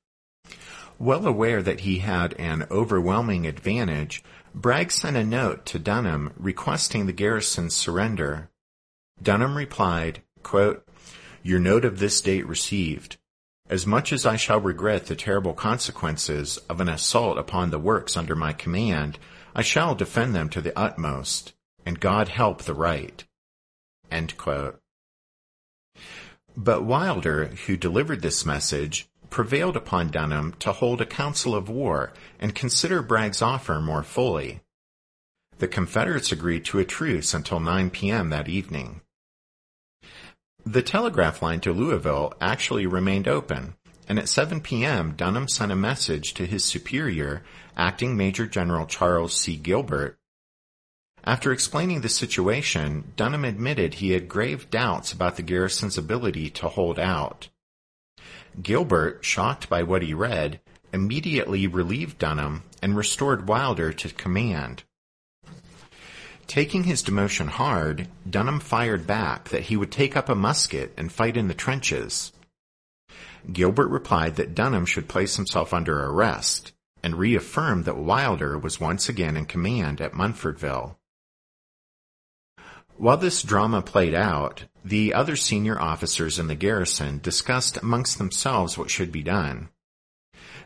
Well 0.99 1.25
aware 1.25 1.63
that 1.63 1.79
he 1.79 1.99
had 1.99 2.33
an 2.33 2.67
overwhelming 2.69 3.47
advantage, 3.47 4.21
Bragg 4.53 4.91
sent 4.91 5.15
a 5.15 5.23
note 5.23 5.65
to 5.67 5.79
Dunham 5.79 6.33
requesting 6.35 7.05
the 7.05 7.13
garrison's 7.13 7.73
surrender. 7.73 8.49
Dunham 9.23 9.55
replied, 9.55 10.23
quote, 10.43 10.85
Your 11.41 11.59
note 11.59 11.85
of 11.85 11.99
this 11.99 12.19
date 12.19 12.45
received. 12.45 13.15
As 13.67 13.87
much 13.87 14.13
as 14.13 14.25
I 14.25 14.35
shall 14.35 14.59
regret 14.59 15.07
the 15.07 15.15
terrible 15.15 15.53
consequences 15.53 16.57
of 16.69 16.79
an 16.79 16.89
assault 16.89 17.39
upon 17.39 17.71
the 17.71 17.79
works 17.79 18.15
under 18.15 18.35
my 18.35 18.53
command, 18.53 19.17
I 19.55 19.63
shall 19.63 19.95
defend 19.95 20.35
them 20.35 20.49
to 20.49 20.61
the 20.61 20.77
utmost, 20.77 21.53
and 21.83 21.99
God 21.99 22.27
help 22.27 22.61
the 22.61 22.75
right. 22.75 23.23
But 26.55 26.83
Wilder, 26.83 27.47
who 27.65 27.75
delivered 27.75 28.21
this 28.21 28.45
message, 28.45 29.07
prevailed 29.31 29.75
upon 29.75 30.09
Dunham 30.09 30.53
to 30.59 30.71
hold 30.71 31.01
a 31.01 31.05
council 31.05 31.55
of 31.55 31.67
war 31.67 32.13
and 32.39 32.53
consider 32.53 33.01
Bragg's 33.01 33.41
offer 33.41 33.81
more 33.81 34.03
fully. 34.03 34.61
The 35.57 35.67
Confederates 35.67 36.31
agreed 36.31 36.65
to 36.65 36.79
a 36.79 36.85
truce 36.85 37.33
until 37.33 37.59
9 37.59 37.89
p.m. 37.89 38.29
that 38.29 38.47
evening. 38.47 39.01
The 40.67 40.81
telegraph 40.81 41.43
line 41.43 41.59
to 41.61 41.71
Louisville 41.71 42.33
actually 42.41 42.87
remained 42.87 43.27
open, 43.27 43.75
and 44.09 44.17
at 44.17 44.27
7 44.27 44.61
p.m. 44.61 45.13
Dunham 45.15 45.47
sent 45.47 45.71
a 45.71 45.75
message 45.75 46.33
to 46.33 46.47
his 46.47 46.65
superior, 46.65 47.43
Acting 47.77 48.17
Major 48.17 48.47
General 48.47 48.87
Charles 48.87 49.39
C. 49.39 49.57
Gilbert. 49.57 50.17
After 51.23 51.51
explaining 51.51 52.01
the 52.01 52.09
situation, 52.09 53.13
Dunham 53.15 53.45
admitted 53.45 53.95
he 53.95 54.11
had 54.11 54.27
grave 54.27 54.71
doubts 54.71 55.13
about 55.13 55.35
the 55.35 55.43
garrison's 55.43 55.99
ability 55.99 56.49
to 56.51 56.67
hold 56.67 56.97
out. 56.97 57.49
Gilbert, 58.59 59.23
shocked 59.23 59.69
by 59.69 59.83
what 59.83 60.01
he 60.01 60.15
read, 60.15 60.61
immediately 60.91 61.67
relieved 61.67 62.17
Dunham 62.17 62.63
and 62.81 62.97
restored 62.97 63.47
Wilder 63.47 63.93
to 63.93 64.09
command. 64.09 64.83
Taking 66.47 66.83
his 66.83 67.03
demotion 67.03 67.47
hard, 67.47 68.07
Dunham 68.29 68.59
fired 68.59 69.07
back 69.07 69.49
that 69.49 69.63
he 69.63 69.75
would 69.75 69.91
take 69.91 70.15
up 70.15 70.29
a 70.29 70.35
musket 70.35 70.93
and 70.95 71.11
fight 71.11 71.37
in 71.37 71.47
the 71.47 71.53
trenches. 71.53 72.31
Gilbert 73.51 73.87
replied 73.87 74.35
that 74.35 74.55
Dunham 74.55 74.85
should 74.85 75.07
place 75.07 75.35
himself 75.35 75.73
under 75.73 76.05
arrest 76.05 76.71
and 77.03 77.15
reaffirmed 77.15 77.85
that 77.85 77.97
Wilder 77.97 78.57
was 78.57 78.79
once 78.79 79.09
again 79.09 79.37
in 79.37 79.45
command 79.45 80.01
at 80.01 80.13
Munfordville. 80.13 80.95
While 82.97 83.17
this 83.17 83.43
drama 83.43 83.81
played 83.81 84.15
out, 84.15 84.65
the 84.83 85.13
other 85.13 85.35
senior 85.35 85.79
officers 85.79 86.39
in 86.39 86.47
the 86.47 86.55
garrison 86.55 87.19
discussed 87.19 87.77
amongst 87.77 88.17
themselves 88.17 88.77
what 88.77 88.89
should 88.89 89.11
be 89.11 89.21
done. 89.21 89.69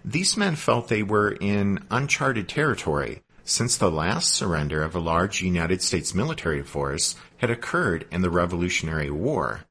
These 0.06 0.38
men 0.38 0.56
felt 0.56 0.88
they 0.88 1.04
were 1.04 1.32
in 1.32 1.86
uncharted 1.90 2.48
territory 2.48 3.24
since 3.50 3.78
the 3.78 3.90
last 3.90 4.32
surrender 4.32 4.84
of 4.84 4.96
a 4.96 5.00
large 5.00 5.42
United 5.42 5.82
States 5.82 6.14
military 6.14 6.62
force 6.62 7.16
had 7.38 7.50
occurred 7.50 8.06
in 8.12 8.22
the 8.22 8.30
Revolutionary 8.30 9.10
War. 9.10 9.62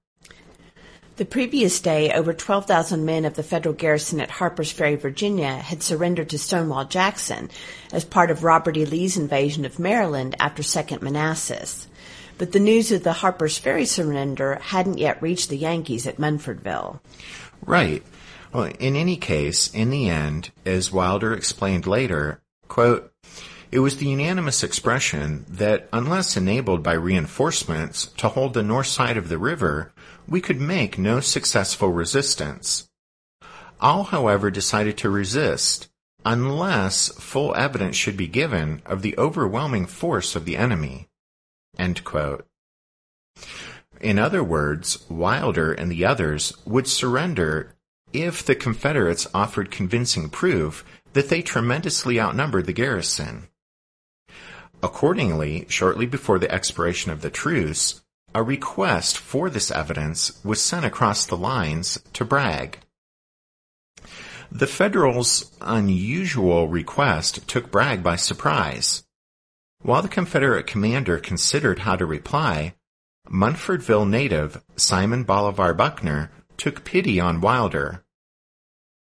The 1.15 1.25
previous 1.25 1.81
day, 1.81 2.13
over 2.13 2.33
12,000 2.33 3.05
men 3.05 3.25
of 3.25 3.35
the 3.35 3.43
federal 3.43 3.75
garrison 3.75 4.21
at 4.21 4.31
Harper's 4.31 4.73
Ferry, 4.73 4.97
Virginia, 4.97 5.53
had 5.53 5.83
surrendered 5.83 6.31
to 6.31 6.39
Stonewall 6.39 6.85
Jackson 6.85 7.51
as 7.93 8.05
part 8.05 8.31
of 8.31 8.45
Robert 8.45 8.77
E. 8.77 8.85
Lee's 8.85 9.17
invasion 9.17 9.65
of 9.65 9.79
Maryland 9.79 10.37
after 10.39 10.63
Second 10.63 11.03
Manassas. 11.03 11.89
But 12.37 12.53
the 12.53 12.61
news 12.61 12.93
of 12.93 13.03
the 13.03 13.13
Harper's 13.13 13.59
Ferry 13.59 13.85
surrender 13.85 14.61
hadn't 14.63 14.99
yet 14.99 15.23
reached 15.23 15.51
the 15.51 15.57
Yankees 15.57 16.07
at 16.07 16.19
Munfordville. 16.19 17.01
Right. 17.65 18.05
Well, 18.53 18.71
in 18.79 18.97
any 18.97 19.17
case, 19.17 19.73
in 19.73 19.91
the 19.91 20.09
end, 20.09 20.51
as 20.65 20.93
Wilder 20.93 21.33
explained 21.35 21.87
later, 21.87 22.41
quote, 22.69 23.13
it 23.71 23.81
was 23.81 23.97
the 23.97 24.07
unanimous 24.09 24.63
expression 24.63 25.45
that 25.49 25.89
unless 25.93 26.37
enabled 26.37 26.83
by 26.83 26.95
reinforcements 26.95 28.07
to 28.17 28.29
hold 28.29 28.55
the 28.55 28.63
north 28.63 28.87
side 28.87 29.17
of 29.17 29.29
the 29.29 29.39
river, 29.39 29.93
we 30.27 30.41
could 30.41 30.61
make 30.61 30.99
no 30.99 31.21
successful 31.21 31.91
resistance. 31.91 32.89
All, 33.81 34.05
however, 34.05 34.51
decided 34.51 34.97
to 34.99 35.11
resist 35.11 35.89
unless 36.25 37.09
full 37.09 37.55
evidence 37.55 37.97
should 37.97 38.17
be 38.17 38.27
given 38.27 38.83
of 38.85 39.03
the 39.03 39.17
overwhelming 39.19 39.87
force 39.87 40.35
of 40.35 40.45
the 40.45 40.57
enemy. 40.57 41.09
In 44.01 44.19
other 44.19 44.43
words, 44.43 45.05
Wilder 45.09 45.73
and 45.73 45.91
the 45.91 46.05
others 46.05 46.53
would 46.65 46.89
surrender 46.89 47.75
if 48.13 48.45
the 48.45 48.55
Confederates 48.55 49.27
offered 49.35 49.71
convincing 49.71 50.29
proof 50.31 50.85
that 51.13 51.29
they 51.29 51.43
tremendously 51.43 52.21
outnumbered 52.21 52.67
the 52.67 52.73
garrison. 52.73 53.49
Accordingly, 54.83 55.67
shortly 55.69 56.07
before 56.07 56.39
the 56.39 56.51
expiration 56.51 57.11
of 57.11 57.21
the 57.21 57.31
truce, 57.31 58.01
a 58.35 58.43
request 58.43 59.19
for 59.19 59.51
this 59.51 59.71
evidence 59.71 60.39
was 60.45 60.61
sent 60.61 60.85
across 60.85 61.27
the 61.27 61.37
lines 61.37 61.99
to 62.13 62.25
Bragg. 62.25 62.79
The 64.51 64.67
Federals' 64.67 65.51
unusual 65.61 66.69
request 66.69 67.47
took 67.49 67.71
Bragg 67.71 68.03
by 68.03 68.17
surprise. 68.17 69.05
While 69.83 70.03
the 70.03 70.09
Confederate 70.09 70.67
commander 70.67 71.19
considered 71.19 71.81
how 71.81 71.97
to 71.97 72.07
reply, 72.07 72.75
Munfordville 73.29 74.09
native 74.09 74.63
Simon 74.77 75.25
Bolivar 75.25 75.75
Buckner 75.75 76.31
took 76.57 76.85
pity 76.85 77.21
on 77.21 77.41
Wilder. 77.41 78.05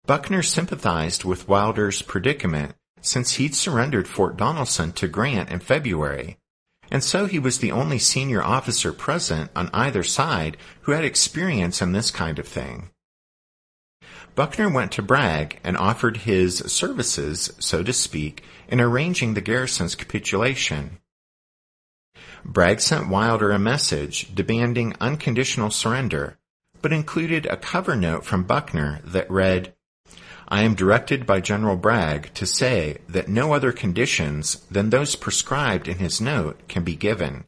Buckner 0.05 0.43
sympathized 0.43 1.23
with 1.23 1.47
Wilder's 1.47 2.01
predicament 2.01 2.75
since 3.01 3.33
he'd 3.33 3.55
surrendered 3.55 4.07
Fort 4.07 4.37
Donelson 4.37 4.93
to 4.95 5.07
Grant 5.07 5.49
in 5.49 5.59
February, 5.59 6.37
and 6.91 7.03
so 7.03 7.25
he 7.25 7.39
was 7.39 7.59
the 7.59 7.71
only 7.71 7.97
senior 7.97 8.43
officer 8.43 8.91
present 8.91 9.49
on 9.55 9.69
either 9.73 10.03
side 10.03 10.57
who 10.81 10.91
had 10.91 11.05
experience 11.05 11.81
in 11.81 11.93
this 11.93 12.11
kind 12.11 12.37
of 12.37 12.47
thing. 12.47 12.89
Buckner 14.35 14.69
went 14.69 14.91
to 14.93 15.01
Bragg 15.01 15.59
and 15.63 15.77
offered 15.77 16.17
his 16.17 16.57
services, 16.59 17.51
so 17.59 17.83
to 17.83 17.93
speak, 17.93 18.43
in 18.67 18.79
arranging 18.79 19.33
the 19.33 19.41
garrison's 19.41 19.95
capitulation. 19.95 20.99
Bragg 22.43 22.79
sent 22.79 23.09
Wilder 23.09 23.51
a 23.51 23.59
message 23.59 24.33
demanding 24.33 24.95
unconditional 24.99 25.69
surrender, 25.69 26.37
but 26.81 26.93
included 26.93 27.45
a 27.45 27.57
cover 27.57 27.95
note 27.95 28.25
from 28.25 28.43
Buckner 28.43 29.01
that 29.03 29.29
read, 29.29 29.73
I 30.51 30.63
am 30.63 30.75
directed 30.75 31.25
by 31.25 31.39
General 31.39 31.77
Bragg 31.77 32.33
to 32.33 32.45
say 32.45 32.97
that 33.07 33.29
no 33.29 33.53
other 33.53 33.71
conditions 33.71 34.65
than 34.69 34.89
those 34.89 35.15
prescribed 35.15 35.87
in 35.87 35.99
his 35.99 36.19
note 36.19 36.67
can 36.67 36.83
be 36.83 36.97
given. 36.97 37.45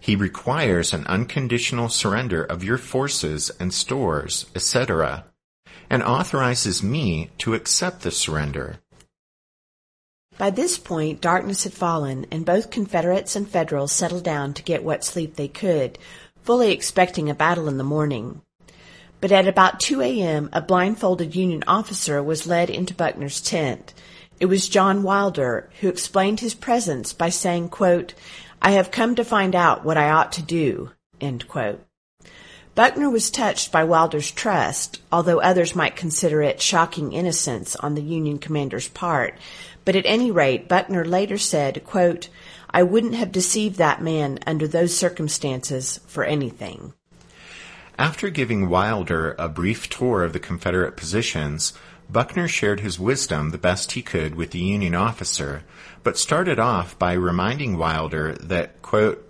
He 0.00 0.16
requires 0.16 0.92
an 0.92 1.06
unconditional 1.06 1.88
surrender 1.88 2.44
of 2.44 2.62
your 2.62 2.76
forces 2.76 3.50
and 3.58 3.72
stores, 3.72 4.44
etc., 4.54 5.24
and 5.88 6.02
authorizes 6.02 6.82
me 6.82 7.30
to 7.38 7.54
accept 7.54 8.02
the 8.02 8.10
surrender. 8.10 8.80
By 10.36 10.50
this 10.50 10.76
point, 10.76 11.22
darkness 11.22 11.64
had 11.64 11.72
fallen, 11.72 12.26
and 12.30 12.44
both 12.44 12.70
Confederates 12.70 13.34
and 13.34 13.48
Federals 13.48 13.92
settled 13.92 14.24
down 14.24 14.52
to 14.52 14.62
get 14.62 14.84
what 14.84 15.04
sleep 15.04 15.36
they 15.36 15.48
could, 15.48 15.98
fully 16.42 16.70
expecting 16.70 17.30
a 17.30 17.34
battle 17.34 17.66
in 17.66 17.78
the 17.78 17.82
morning. 17.82 18.42
But 19.20 19.32
at 19.32 19.48
about 19.48 19.80
2 19.80 20.02
a.m., 20.02 20.50
a 20.52 20.60
blindfolded 20.60 21.34
Union 21.34 21.64
officer 21.66 22.22
was 22.22 22.46
led 22.46 22.70
into 22.70 22.94
Buckner's 22.94 23.40
tent. 23.40 23.94
It 24.38 24.46
was 24.46 24.68
John 24.68 25.02
Wilder 25.02 25.70
who 25.80 25.88
explained 25.88 26.40
his 26.40 26.54
presence 26.54 27.12
by 27.12 27.30
saying, 27.30 27.70
quote, 27.70 28.14
I 28.60 28.72
have 28.72 28.90
come 28.90 29.14
to 29.14 29.24
find 29.24 29.54
out 29.54 29.84
what 29.84 29.96
I 29.96 30.10
ought 30.10 30.32
to 30.32 30.42
do. 30.42 30.90
Buckner 32.74 33.08
was 33.08 33.30
touched 33.30 33.72
by 33.72 33.84
Wilder's 33.84 34.30
trust, 34.30 35.00
although 35.10 35.40
others 35.40 35.74
might 35.74 35.96
consider 35.96 36.42
it 36.42 36.60
shocking 36.60 37.14
innocence 37.14 37.74
on 37.76 37.94
the 37.94 38.02
Union 38.02 38.38
commander's 38.38 38.88
part. 38.88 39.38
But 39.86 39.96
at 39.96 40.04
any 40.04 40.30
rate, 40.30 40.68
Buckner 40.68 41.02
later 41.02 41.38
said, 41.38 41.86
quote, 41.86 42.28
I 42.68 42.82
wouldn't 42.82 43.14
have 43.14 43.32
deceived 43.32 43.76
that 43.76 44.02
man 44.02 44.40
under 44.46 44.68
those 44.68 44.94
circumstances 44.94 46.00
for 46.06 46.24
anything. 46.24 46.92
After 47.98 48.28
giving 48.28 48.68
Wilder 48.68 49.34
a 49.38 49.48
brief 49.48 49.88
tour 49.88 50.22
of 50.22 50.34
the 50.34 50.38
Confederate 50.38 50.96
positions, 50.96 51.72
Buckner 52.10 52.46
shared 52.46 52.80
his 52.80 53.00
wisdom 53.00 53.50
the 53.50 53.58
best 53.58 53.92
he 53.92 54.02
could 54.02 54.34
with 54.34 54.50
the 54.50 54.58
Union 54.58 54.94
officer, 54.94 55.64
but 56.02 56.18
started 56.18 56.58
off 56.58 56.98
by 56.98 57.14
reminding 57.14 57.78
Wilder 57.78 58.34
that, 58.34 58.82
quote, 58.82 59.22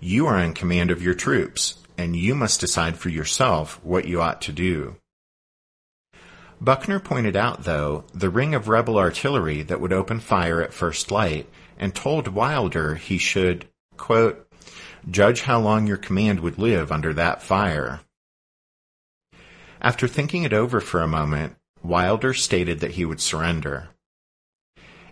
you 0.00 0.26
are 0.26 0.38
in 0.38 0.54
command 0.54 0.90
of 0.90 1.02
your 1.02 1.14
troops 1.14 1.76
and 1.96 2.16
you 2.16 2.34
must 2.34 2.60
decide 2.60 2.96
for 2.96 3.10
yourself 3.10 3.78
what 3.84 4.06
you 4.06 4.20
ought 4.20 4.40
to 4.42 4.52
do. 4.52 4.96
Buckner 6.60 6.98
pointed 6.98 7.36
out, 7.36 7.64
though, 7.64 8.04
the 8.12 8.28
ring 8.28 8.54
of 8.54 8.68
rebel 8.68 8.98
artillery 8.98 9.62
that 9.62 9.80
would 9.80 9.92
open 9.92 10.18
fire 10.18 10.60
at 10.60 10.74
first 10.74 11.10
light, 11.10 11.48
and 11.78 11.94
told 11.94 12.28
Wilder 12.28 12.96
he 12.96 13.18
should, 13.18 13.66
quote, 13.96 14.49
judge 15.08 15.42
how 15.42 15.60
long 15.60 15.86
your 15.86 15.96
command 15.96 16.40
would 16.40 16.58
live 16.58 16.90
under 16.90 17.14
that 17.14 17.42
fire. 17.42 18.00
After 19.80 20.06
thinking 20.06 20.42
it 20.42 20.52
over 20.52 20.80
for 20.80 21.00
a 21.00 21.08
moment, 21.08 21.56
Wilder 21.82 22.34
stated 22.34 22.80
that 22.80 22.92
he 22.92 23.04
would 23.04 23.20
surrender. 23.20 23.88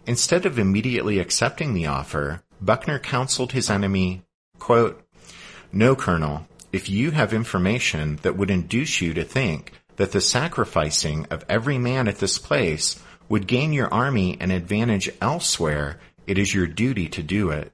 Instead 0.07 0.47
of 0.47 0.59
immediately 0.59 1.19
accepting 1.19 1.75
the 1.75 1.87
offer, 1.87 2.43
Buckner 2.61 2.99
counseled 2.99 3.53
his 3.53 3.71
enemy, 3.71 4.23
quote, 4.59 5.03
No, 5.73 5.95
Colonel, 5.95 6.47
if 6.73 6.89
you 6.89 7.13
have 7.13 7.33
information 7.33 8.17
that 8.23 8.37
would 8.37 8.51
induce 8.51 9.01
you 9.01 9.15
to 9.15 9.25
think 9.25 9.73
that 9.97 10.13
the 10.13 10.21
sacrificing 10.21 11.27
of 11.31 11.45
every 11.49 11.79
man 11.79 12.09
at 12.09 12.19
this 12.19 12.39
place 12.39 13.03
would 13.29 13.47
gain 13.47 13.73
your 13.73 13.93
army 13.93 14.37
an 14.41 14.51
advantage 14.51 15.11
elsewhere, 15.21 15.99
it 16.27 16.39
is 16.39 16.55
your 16.55 16.67
duty 16.67 17.09
to 17.09 17.23
do 17.23 17.51
it. 17.51 17.73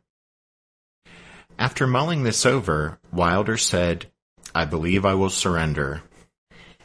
After 1.58 1.86
mulling 1.86 2.24
this 2.24 2.44
over, 2.44 2.98
Wilder 3.12 3.56
said, 3.56 4.06
I 4.54 4.64
believe 4.64 5.04
I 5.04 5.14
will 5.14 5.30
surrender. 5.30 6.02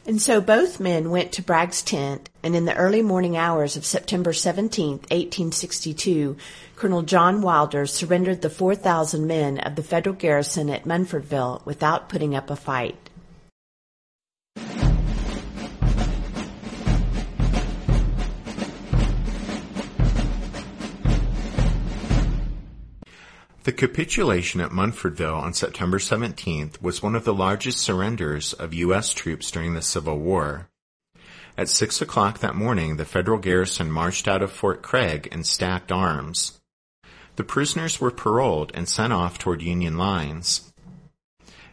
And 0.06 0.20
so 0.20 0.40
both 0.40 0.80
men 0.80 1.10
went 1.10 1.32
to 1.32 1.42
Bragg's 1.42 1.82
tent, 1.82 2.30
and 2.42 2.56
in 2.56 2.64
the 2.64 2.76
early 2.76 3.02
morning 3.02 3.36
hours 3.36 3.76
of 3.76 3.84
September 3.84 4.32
17, 4.32 4.92
1862, 4.92 6.36
Colonel 6.74 7.02
John 7.02 7.42
Wilder 7.42 7.84
surrendered 7.84 8.40
the 8.40 8.48
4,000 8.48 9.26
men 9.26 9.58
of 9.58 9.76
the 9.76 9.82
federal 9.82 10.16
garrison 10.16 10.70
at 10.70 10.84
Munfordville 10.84 11.64
without 11.66 12.08
putting 12.08 12.34
up 12.34 12.48
a 12.48 12.56
fight. 12.56 13.09
The 23.70 23.76
capitulation 23.76 24.60
at 24.60 24.72
Munfordville 24.72 25.40
on 25.40 25.54
September 25.54 25.98
17th 25.98 26.82
was 26.82 27.04
one 27.04 27.14
of 27.14 27.22
the 27.22 27.32
largest 27.32 27.78
surrenders 27.78 28.52
of 28.52 28.74
U.S. 28.74 29.14
troops 29.14 29.48
during 29.52 29.74
the 29.74 29.80
Civil 29.80 30.18
War. 30.18 30.68
At 31.56 31.68
six 31.68 32.02
o'clock 32.02 32.40
that 32.40 32.56
morning, 32.56 32.96
the 32.96 33.04
federal 33.04 33.38
garrison 33.38 33.92
marched 33.92 34.26
out 34.26 34.42
of 34.42 34.50
Fort 34.50 34.82
Craig 34.82 35.28
and 35.30 35.46
stacked 35.46 35.92
arms. 35.92 36.60
The 37.36 37.44
prisoners 37.44 38.00
were 38.00 38.10
paroled 38.10 38.72
and 38.74 38.88
sent 38.88 39.12
off 39.12 39.38
toward 39.38 39.62
Union 39.62 39.96
lines. 39.96 40.72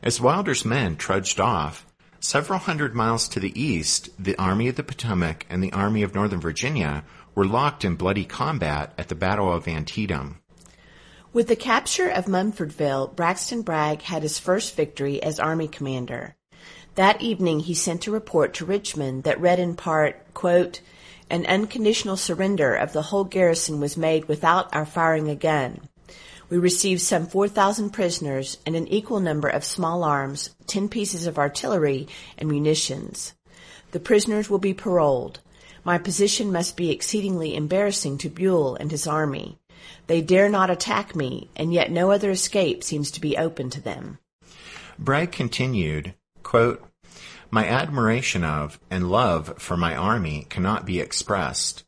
As 0.04 0.22
Wilder's 0.22 0.64
men 0.64 0.98
trudged 0.98 1.40
off, 1.40 1.88
several 2.20 2.60
hundred 2.60 2.94
miles 2.94 3.28
to 3.30 3.40
the 3.40 3.60
east, 3.60 4.10
the 4.24 4.38
Army 4.38 4.68
of 4.68 4.76
the 4.76 4.84
Potomac 4.84 5.48
and 5.50 5.64
the 5.64 5.74
Army 5.74 6.04
of 6.04 6.14
Northern 6.14 6.42
Virginia 6.42 7.04
were 7.34 7.44
locked 7.44 7.84
in 7.84 7.96
bloody 7.96 8.24
combat 8.24 8.94
at 9.00 9.08
the 9.08 9.16
Battle 9.16 9.52
of 9.52 9.68
Antietam. 9.68 10.38
With 11.38 11.50
the 11.50 11.56
capture 11.56 12.10
of 12.10 12.26
Munfordville, 12.26 13.16
Braxton 13.16 13.62
Bragg 13.62 14.02
had 14.02 14.24
his 14.24 14.40
first 14.40 14.76
victory 14.76 15.22
as 15.22 15.40
Army 15.40 15.68
commander. 15.68 16.36
That 16.96 17.22
evening 17.22 17.60
he 17.60 17.76
sent 17.76 18.08
a 18.08 18.12
report 18.12 18.56
to 18.56 18.66
Richmond 18.66 19.24
that 19.26 19.40
read 19.40 19.60
in 19.60 19.76
part, 19.76 20.34
quote, 20.34 20.82
an 21.30 21.46
unconditional 21.46 22.18
surrender 22.18 22.74
of 22.74 22.92
the 22.92 23.04
whole 23.04 23.24
garrison 23.24 23.80
was 23.80 23.96
made 23.96 24.26
without 24.26 24.76
our 24.76 24.84
firing 24.84 25.30
a 25.30 25.36
gun. 25.36 25.82
We 26.50 26.58
received 26.58 27.02
some 27.02 27.28
4,000 27.28 27.92
prisoners 27.92 28.58
and 28.66 28.76
an 28.76 28.88
equal 28.88 29.20
number 29.20 29.48
of 29.48 29.64
small 29.64 30.04
arms, 30.04 30.56
10 30.66 30.90
pieces 30.90 31.28
of 31.28 31.38
artillery, 31.38 32.08
and 32.40 32.50
munitions. 32.50 33.36
The 33.92 34.00
prisoners 34.00 34.50
will 34.50 34.58
be 34.58 34.74
paroled. 34.74 35.42
My 35.84 36.00
position 36.00 36.52
must 36.52 36.76
be 36.76 36.90
exceedingly 36.90 37.56
embarrassing 37.56 38.18
to 38.18 38.30
Buell 38.30 38.74
and 38.74 38.90
his 38.90 39.06
army. 39.06 39.60
They 40.08 40.22
dare 40.22 40.50
not 40.50 40.70
attack 40.70 41.16
me, 41.16 41.50
and 41.56 41.74
yet 41.74 41.92
no 41.92 42.12
other 42.12 42.32
escape 42.32 42.84
seems 42.84 43.12
to 43.12 43.22
be 43.22 43.38
open 43.38 43.70
to 43.72 43.82
them. 43.82 44.20
Bragg 44.98 45.32
continued, 45.32 46.16
quote, 46.44 46.84
My 47.52 47.68
admiration 47.68 48.44
of 48.44 48.80
and 48.90 49.12
love 49.12 49.54
for 49.58 49.78
my 49.78 49.96
army 49.96 50.48
cannot 50.50 50.86
be 50.86 51.00
expressed. 51.00 51.84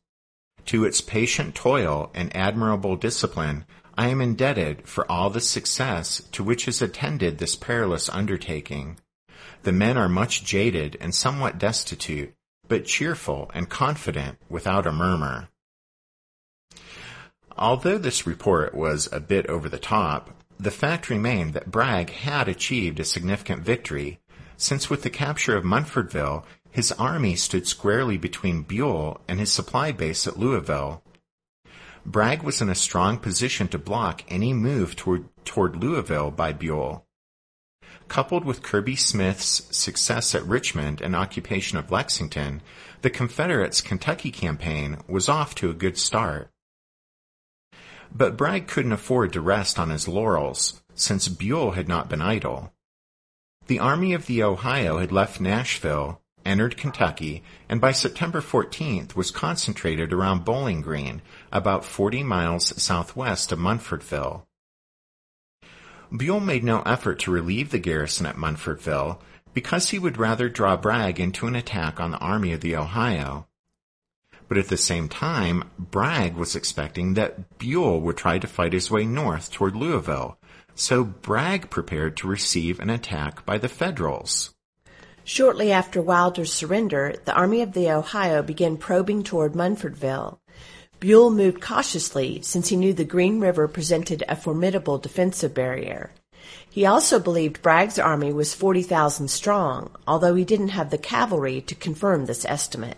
To 0.65 0.86
its 0.86 1.01
patient 1.01 1.55
toil 1.55 2.12
and 2.13 2.36
admirable 2.36 2.95
discipline, 2.95 3.65
I 3.97 4.10
am 4.10 4.21
indebted 4.21 4.88
for 4.88 5.10
all 5.12 5.29
the 5.29 5.41
success 5.41 6.21
to 6.34 6.43
which 6.43 6.65
has 6.65 6.82
attended 6.82 7.38
this 7.38 7.55
perilous 7.55 8.10
undertaking. 8.10 8.99
The 9.63 9.71
men 9.71 9.97
are 9.97 10.08
much 10.08 10.43
jaded 10.43 10.97
and 11.01 11.15
somewhat 11.15 11.58
destitute, 11.58 12.34
but 12.67 12.86
cheerful 12.86 13.49
and 13.53 13.67
confident 13.67 14.38
without 14.49 14.86
a 14.86 14.91
murmur. 14.91 15.49
Although 17.62 17.98
this 17.98 18.26
report 18.26 18.74
was 18.74 19.10
a 19.12 19.19
bit 19.19 19.45
over 19.48 19.67
the 19.67 19.78
top, 19.78 20.30
the 20.58 20.72
fact 20.72 21.10
remained 21.10 21.54
that 21.54 21.69
Bragg 21.69 22.10
had 22.10 22.48
achieved 22.48 23.02
a 23.02 23.04
significant 23.04 23.63
victory, 23.63 24.22
since 24.56 24.89
with 24.89 25.04
the 25.04 25.10
capture 25.10 25.58
of 25.58 25.65
Munfordville, 25.65 26.45
his 26.72 26.93
army 26.93 27.36
stood 27.36 27.67
squarely 27.67 28.17
between 28.17 28.63
Buell 28.63 29.19
and 29.28 29.41
his 29.41 29.52
supply 29.52 29.91
base 29.91 30.26
at 30.26 30.39
Louisville. 30.39 31.04
Bragg 32.06 32.43
was 32.43 32.62
in 32.62 32.69
a 32.69 32.76
strong 32.76 33.17
position 33.17 33.67
to 33.67 33.78
block 33.78 34.24
any 34.30 34.54
move 34.54 34.95
toward, 34.95 35.28
toward 35.43 35.76
Louisville 35.76 36.32
by 36.32 36.54
Buell. 36.54 37.06
Coupled 38.08 38.45
with 38.45 38.63
Kirby 38.63 38.95
Smith's 38.95 39.67
success 39.76 40.34
at 40.34 40.45
Richmond 40.45 41.02
and 41.02 41.13
occupation 41.13 41.78
of 41.78 41.91
Lexington, 41.91 42.62
the 43.02 43.10
Confederates' 43.10 43.82
Kentucky 43.82 44.32
campaign 44.32 45.00
was 45.10 45.28
off 45.28 45.56
to 45.56 45.69
a 45.69 45.74
good 45.74 45.98
start. 45.98 46.50
But 48.13 48.38
Bragg 48.38 48.67
couldn't 48.67 48.91
afford 48.91 49.34
to 49.34 49.41
rest 49.41 49.80
on 49.80 49.89
his 49.89 50.08
laurels, 50.08 50.82
since 50.93 51.28
Buell 51.28 51.72
had 51.72 51.88
not 51.88 52.10
been 52.10 52.22
idle. 52.22 52.74
The 53.67 53.80
Army 53.80 54.13
of 54.13 54.26
the 54.26 54.41
Ohio 54.43 54.98
had 54.98 55.12
left 55.12 55.39
Nashville, 55.39 56.22
entered 56.45 56.78
Kentucky, 56.78 57.43
and 57.67 57.80
by 57.80 57.91
September 57.91 58.41
14th 58.41 59.15
was 59.15 59.30
concentrated 59.30 60.12
around 60.12 60.45
Bowling 60.45 60.82
Green, 60.82 61.22
about 61.52 61.86
40 61.86 62.24
miles 62.24 62.82
southwest 62.82 63.52
of 63.52 63.60
Munfordville. 63.60 64.43
Buell 66.12 66.39
made 66.39 66.63
no 66.63 66.82
effort 66.82 67.19
to 67.19 67.32
relieve 67.32 67.69
the 67.69 67.78
garrison 67.78 68.26
at 68.26 68.38
Munfordville 68.38 69.19
because 69.54 69.89
he 69.89 70.00
would 70.00 70.17
rather 70.17 70.50
draw 70.50 70.76
Bragg 70.76 71.19
into 71.19 71.45
an 71.45 71.56
attack 71.56 72.00
on 72.00 72.12
the 72.12 72.17
Army 72.17 72.54
of 72.54 72.62
the 72.62 72.76
Ohio. 72.76 73.48
But 74.50 74.58
at 74.58 74.68
the 74.68 74.78
same 74.78 75.08
time, 75.08 75.70
Bragg 75.78 76.36
was 76.36 76.56
expecting 76.56 77.14
that 77.14 77.60
Buell 77.60 78.02
would 78.02 78.18
try 78.18 78.40
to 78.40 78.48
fight 78.48 78.74
his 78.74 78.90
way 78.90 79.06
north 79.06 79.52
toward 79.52 79.76
Louisville, 79.76 80.40
so 80.74 81.04
Bragg 81.04 81.70
prepared 81.70 82.18
to 82.18 82.28
receive 82.28 82.80
an 82.80 82.89
attack 82.89 83.45
by 83.45 83.60
the 83.60 83.70
Federals. 83.70 84.56
Shortly 85.24 85.72
after 85.72 86.02
Wilder's 86.02 86.52
surrender, 86.52 87.14
the 87.26 87.34
Army 87.34 87.62
of 87.62 87.74
the 87.74 87.91
Ohio 87.91 88.41
began 88.41 88.78
probing 88.78 89.22
toward 89.22 89.54
Munfordville. 89.54 90.39
Buell 91.00 91.30
moved 91.30 91.62
cautiously 91.62 92.41
since 92.41 92.70
he 92.70 92.76
knew 92.76 92.93
the 92.93 93.06
Green 93.06 93.39
River 93.39 93.68
presented 93.68 94.24
a 94.28 94.36
formidable 94.36 94.97
defensive 94.97 95.54
barrier. 95.54 96.12
He 96.68 96.88
also 96.88 97.20
believed 97.20 97.62
Bragg's 97.62 98.00
army 98.00 98.34
was 98.34 98.56
40,000 98.56 99.28
strong, 99.28 99.91
although 100.08 100.34
he 100.34 100.43
didn't 100.43 100.70
have 100.70 100.89
the 100.89 100.97
cavalry 100.97 101.62
to 101.62 101.76
confirm 101.76 102.26
this 102.26 102.45
estimate. 102.45 102.97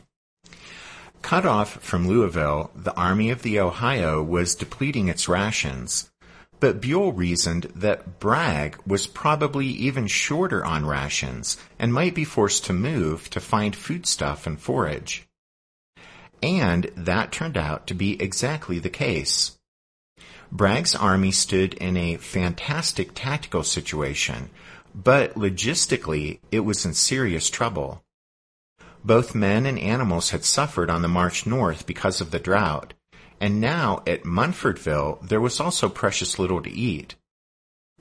Cut 1.22 1.46
off 1.46 1.74
from 1.82 2.08
Louisville, 2.08 2.72
the 2.76 2.96
Army 2.96 3.30
of 3.30 3.42
the 3.42 3.60
Ohio 3.60 4.22
was 4.22 4.56
depleting 4.56 5.08
its 5.08 5.30
rations, 5.30 6.12
but 6.60 6.82
Buell 6.82 7.14
reasoned 7.14 7.72
that 7.76 8.20
Bragg 8.20 8.78
was 8.86 9.08
probably 9.08 9.68
even 9.68 10.08
shorter 10.08 10.64
on 10.66 10.86
rations 10.86 11.58
and 11.80 11.94
might 11.94 12.16
be 12.16 12.24
forced 12.24 12.66
to 12.66 12.74
move 12.74 13.30
to 13.32 13.40
find 13.40 13.76
foodstuff 13.76 14.46
and 14.46 14.60
forage. 14.60 15.28
And 16.44 16.92
that 16.96 17.32
turned 17.32 17.58
out 17.58 17.88
to 17.88 17.94
be 17.94 18.22
exactly 18.22 18.80
the 18.80 18.90
case. 18.90 19.58
Bragg's 20.52 20.96
army 20.96 21.32
stood 21.32 21.76
in 21.76 21.96
a 21.96 22.18
fantastic 22.18 23.12
tactical 23.16 23.64
situation, 23.64 24.50
but 24.94 25.36
logistically 25.36 26.40
it 26.52 26.62
was 26.62 26.86
in 26.86 26.94
serious 26.94 27.50
trouble. 27.50 28.04
Both 29.04 29.34
men 29.34 29.66
and 29.66 29.80
animals 29.80 30.30
had 30.30 30.46
suffered 30.46 30.90
on 30.90 31.02
the 31.02 31.08
march 31.08 31.46
north 31.46 31.88
because 31.88 32.22
of 32.22 32.32
the 32.32 32.40
drought, 32.40 32.94
and 33.40 33.60
now 33.60 34.04
at 34.06 34.24
Munfordville 34.24 35.28
there 35.28 35.42
was 35.42 35.60
also 35.60 35.90
precious 35.90 36.38
little 36.38 36.62
to 36.62 36.70
eat. 36.70 37.16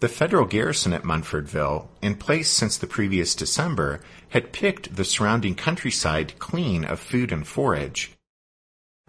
The 0.00 0.08
federal 0.08 0.46
garrison 0.46 0.92
at 0.92 1.04
Munfordville, 1.04 1.88
in 2.02 2.16
place 2.16 2.50
since 2.50 2.76
the 2.76 2.86
previous 2.86 3.34
December, 3.34 4.00
had 4.30 4.52
picked 4.52 4.96
the 4.96 5.04
surrounding 5.04 5.54
countryside 5.54 6.38
clean 6.38 6.84
of 6.84 7.00
food 7.00 7.32
and 7.32 7.46
forage. 7.46 8.12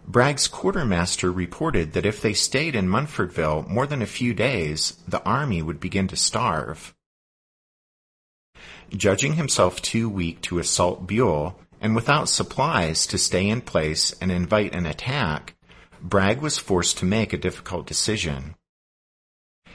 Bragg's 0.06 0.48
quartermaster 0.48 1.30
reported 1.30 1.92
that 1.92 2.06
if 2.06 2.20
they 2.20 2.34
stayed 2.34 2.74
in 2.74 2.88
Munfordville 2.88 3.68
more 3.68 3.86
than 3.86 4.02
a 4.02 4.06
few 4.06 4.34
days, 4.34 4.98
the 5.06 5.22
army 5.24 5.62
would 5.62 5.80
begin 5.80 6.08
to 6.08 6.16
starve. 6.16 6.94
Judging 8.90 9.34
himself 9.34 9.80
too 9.80 10.08
weak 10.08 10.40
to 10.42 10.58
assault 10.58 11.06
Buell, 11.06 11.58
and 11.82 11.96
without 11.96 12.28
supplies 12.28 13.08
to 13.08 13.18
stay 13.18 13.48
in 13.48 13.60
place 13.60 14.14
and 14.20 14.30
invite 14.30 14.72
an 14.72 14.86
attack, 14.86 15.56
Bragg 16.00 16.40
was 16.40 16.56
forced 16.56 16.96
to 16.98 17.04
make 17.04 17.32
a 17.32 17.36
difficult 17.36 17.88
decision. 17.88 18.54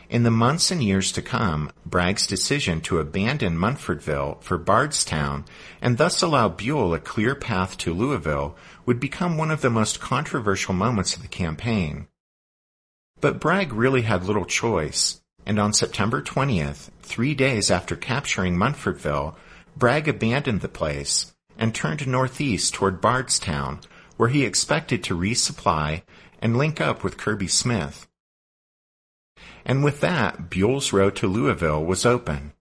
In 0.09 0.23
the 0.23 0.31
months 0.31 0.71
and 0.71 0.81
years 0.81 1.11
to 1.11 1.21
come, 1.21 1.69
Bragg's 1.85 2.25
decision 2.25 2.79
to 2.81 2.99
abandon 2.99 3.57
Munfordville 3.57 4.41
for 4.41 4.57
Bardstown 4.57 5.43
and 5.81 5.97
thus 5.97 6.21
allow 6.21 6.47
Buell 6.47 6.93
a 6.93 6.99
clear 6.99 7.35
path 7.35 7.77
to 7.79 7.93
Louisville 7.93 8.55
would 8.85 9.01
become 9.01 9.37
one 9.37 9.51
of 9.51 9.59
the 9.59 9.69
most 9.69 9.99
controversial 9.99 10.73
moments 10.73 11.17
of 11.17 11.23
the 11.23 11.27
campaign. 11.27 12.07
But 13.19 13.41
Bragg 13.41 13.73
really 13.73 14.03
had 14.03 14.23
little 14.23 14.45
choice, 14.45 15.19
and 15.45 15.59
on 15.59 15.73
September 15.73 16.21
20th, 16.21 16.89
three 17.01 17.35
days 17.35 17.69
after 17.69 17.97
capturing 17.97 18.55
Munfordville, 18.55 19.35
Bragg 19.75 20.07
abandoned 20.07 20.61
the 20.61 20.69
place 20.69 21.33
and 21.57 21.73
turned 21.73 22.07
northeast 22.07 22.73
toward 22.73 23.01
Bardstown, 23.01 23.79
where 24.17 24.29
he 24.29 24.45
expected 24.45 25.03
to 25.03 25.17
resupply 25.17 26.03
and 26.41 26.57
link 26.57 26.79
up 26.79 27.03
with 27.03 27.17
Kirby 27.17 27.47
Smith. 27.47 28.07
And 29.65 29.83
with 29.83 29.99
that, 30.01 30.49
Buell's 30.49 30.93
road 30.93 31.15
to 31.17 31.27
Louisville 31.27 31.83
was 31.83 32.05
open. 32.05 32.53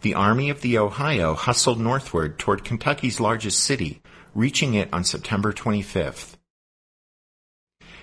The 0.00 0.14
Army 0.14 0.50
of 0.50 0.60
the 0.60 0.76
Ohio 0.76 1.34
hustled 1.34 1.80
northward 1.80 2.38
toward 2.38 2.64
Kentucky's 2.64 3.20
largest 3.20 3.62
city, 3.62 4.02
reaching 4.34 4.74
it 4.74 4.88
on 4.92 5.04
September 5.04 5.52
25th. 5.52 6.34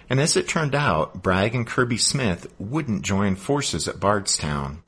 And 0.09 0.19
as 0.19 0.35
it 0.35 0.47
turned 0.47 0.75
out, 0.75 1.21
Bragg 1.21 1.55
and 1.55 1.67
Kirby 1.67 1.97
Smith 1.97 2.47
wouldn't 2.59 3.03
join 3.03 3.35
forces 3.35 3.87
at 3.87 3.99
Bardstown. 3.99 4.83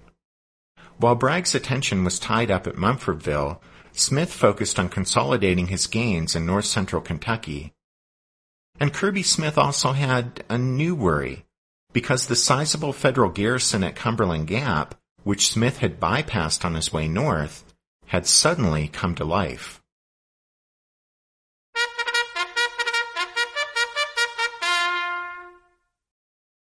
While 0.97 1.15
Bragg's 1.15 1.55
attention 1.55 2.03
was 2.03 2.19
tied 2.19 2.49
up 2.49 2.67
at 2.67 2.75
Munfordville, 2.75 3.59
Smith 3.97 4.31
focused 4.31 4.77
on 4.79 4.89
consolidating 4.89 5.67
his 5.67 5.87
gains 5.87 6.35
in 6.35 6.45
north 6.45 6.65
central 6.65 7.01
Kentucky. 7.01 7.73
And 8.79 8.93
Kirby 8.93 9.23
Smith 9.23 9.57
also 9.57 9.93
had 9.93 10.43
a 10.49 10.57
new 10.57 10.95
worry, 10.95 11.45
because 11.93 12.27
the 12.27 12.35
sizable 12.35 12.91
federal 12.91 13.29
garrison 13.29 13.83
at 13.83 13.95
Cumberland 13.95 14.47
Gap, 14.47 14.95
which 15.23 15.49
Smith 15.49 15.77
had 15.77 15.99
bypassed 15.99 16.65
on 16.65 16.75
his 16.75 16.91
way 16.91 17.07
north, 17.07 17.63
had 18.07 18.27
suddenly 18.27 18.89
come 18.89 19.15
to 19.15 19.23
life. 19.23 19.81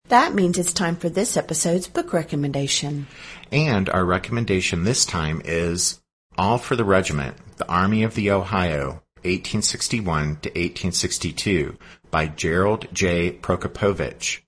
That 0.09 0.33
means 0.33 0.57
it's 0.57 0.73
time 0.73 0.97
for 0.97 1.07
this 1.07 1.37
episode's 1.37 1.87
book 1.87 2.11
recommendation. 2.11 3.07
And 3.49 3.89
our 3.89 4.03
recommendation 4.03 4.83
this 4.83 5.05
time 5.05 5.41
is 5.45 6.00
all 6.41 6.57
for 6.57 6.75
the 6.75 6.83
Regiment, 6.83 7.37
The 7.57 7.69
Army 7.69 8.01
of 8.01 8.15
the 8.15 8.31
Ohio, 8.31 9.03
1861 9.21 10.23
to 10.41 10.49
1862 10.49 11.77
by 12.09 12.25
Gerald 12.25 12.87
J. 12.91 13.31
Prokopowicz. 13.31 14.39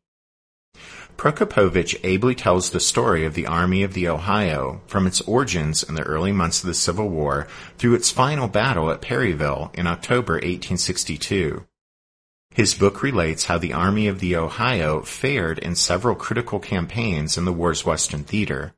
Prokopowicz 1.18 1.96
ably 2.04 2.34
tells 2.34 2.72
the 2.72 2.80
story 2.80 3.26
of 3.26 3.36
the 3.36 3.46
Army 3.46 3.84
of 3.84 3.94
the 3.94 4.08
Ohio 4.08 4.82
from 4.88 5.06
its 5.06 5.22
origins 5.22 5.84
in 5.84 5.94
the 5.94 6.02
early 6.02 6.32
months 6.32 6.64
of 6.64 6.68
the 6.68 6.74
Civil 6.74 7.10
War 7.10 7.48
through 7.78 7.94
its 7.94 8.10
final 8.10 8.48
battle 8.48 8.90
at 8.90 9.00
Perryville 9.00 9.70
in 9.76 9.86
October 9.86 10.34
1862. 10.34 11.64
His 12.56 12.74
book 12.74 13.04
relates 13.04 13.46
how 13.46 13.60
the 13.60 13.74
Army 13.74 14.08
of 14.08 14.20
the 14.20 14.36
Ohio 14.36 15.04
fared 15.04 15.60
in 15.60 15.76
several 15.76 16.16
critical 16.16 16.58
campaigns 16.60 17.38
in 17.38 17.46
the 17.46 17.54
war's 17.54 17.86
Western 17.86 18.24
theater 18.24 18.74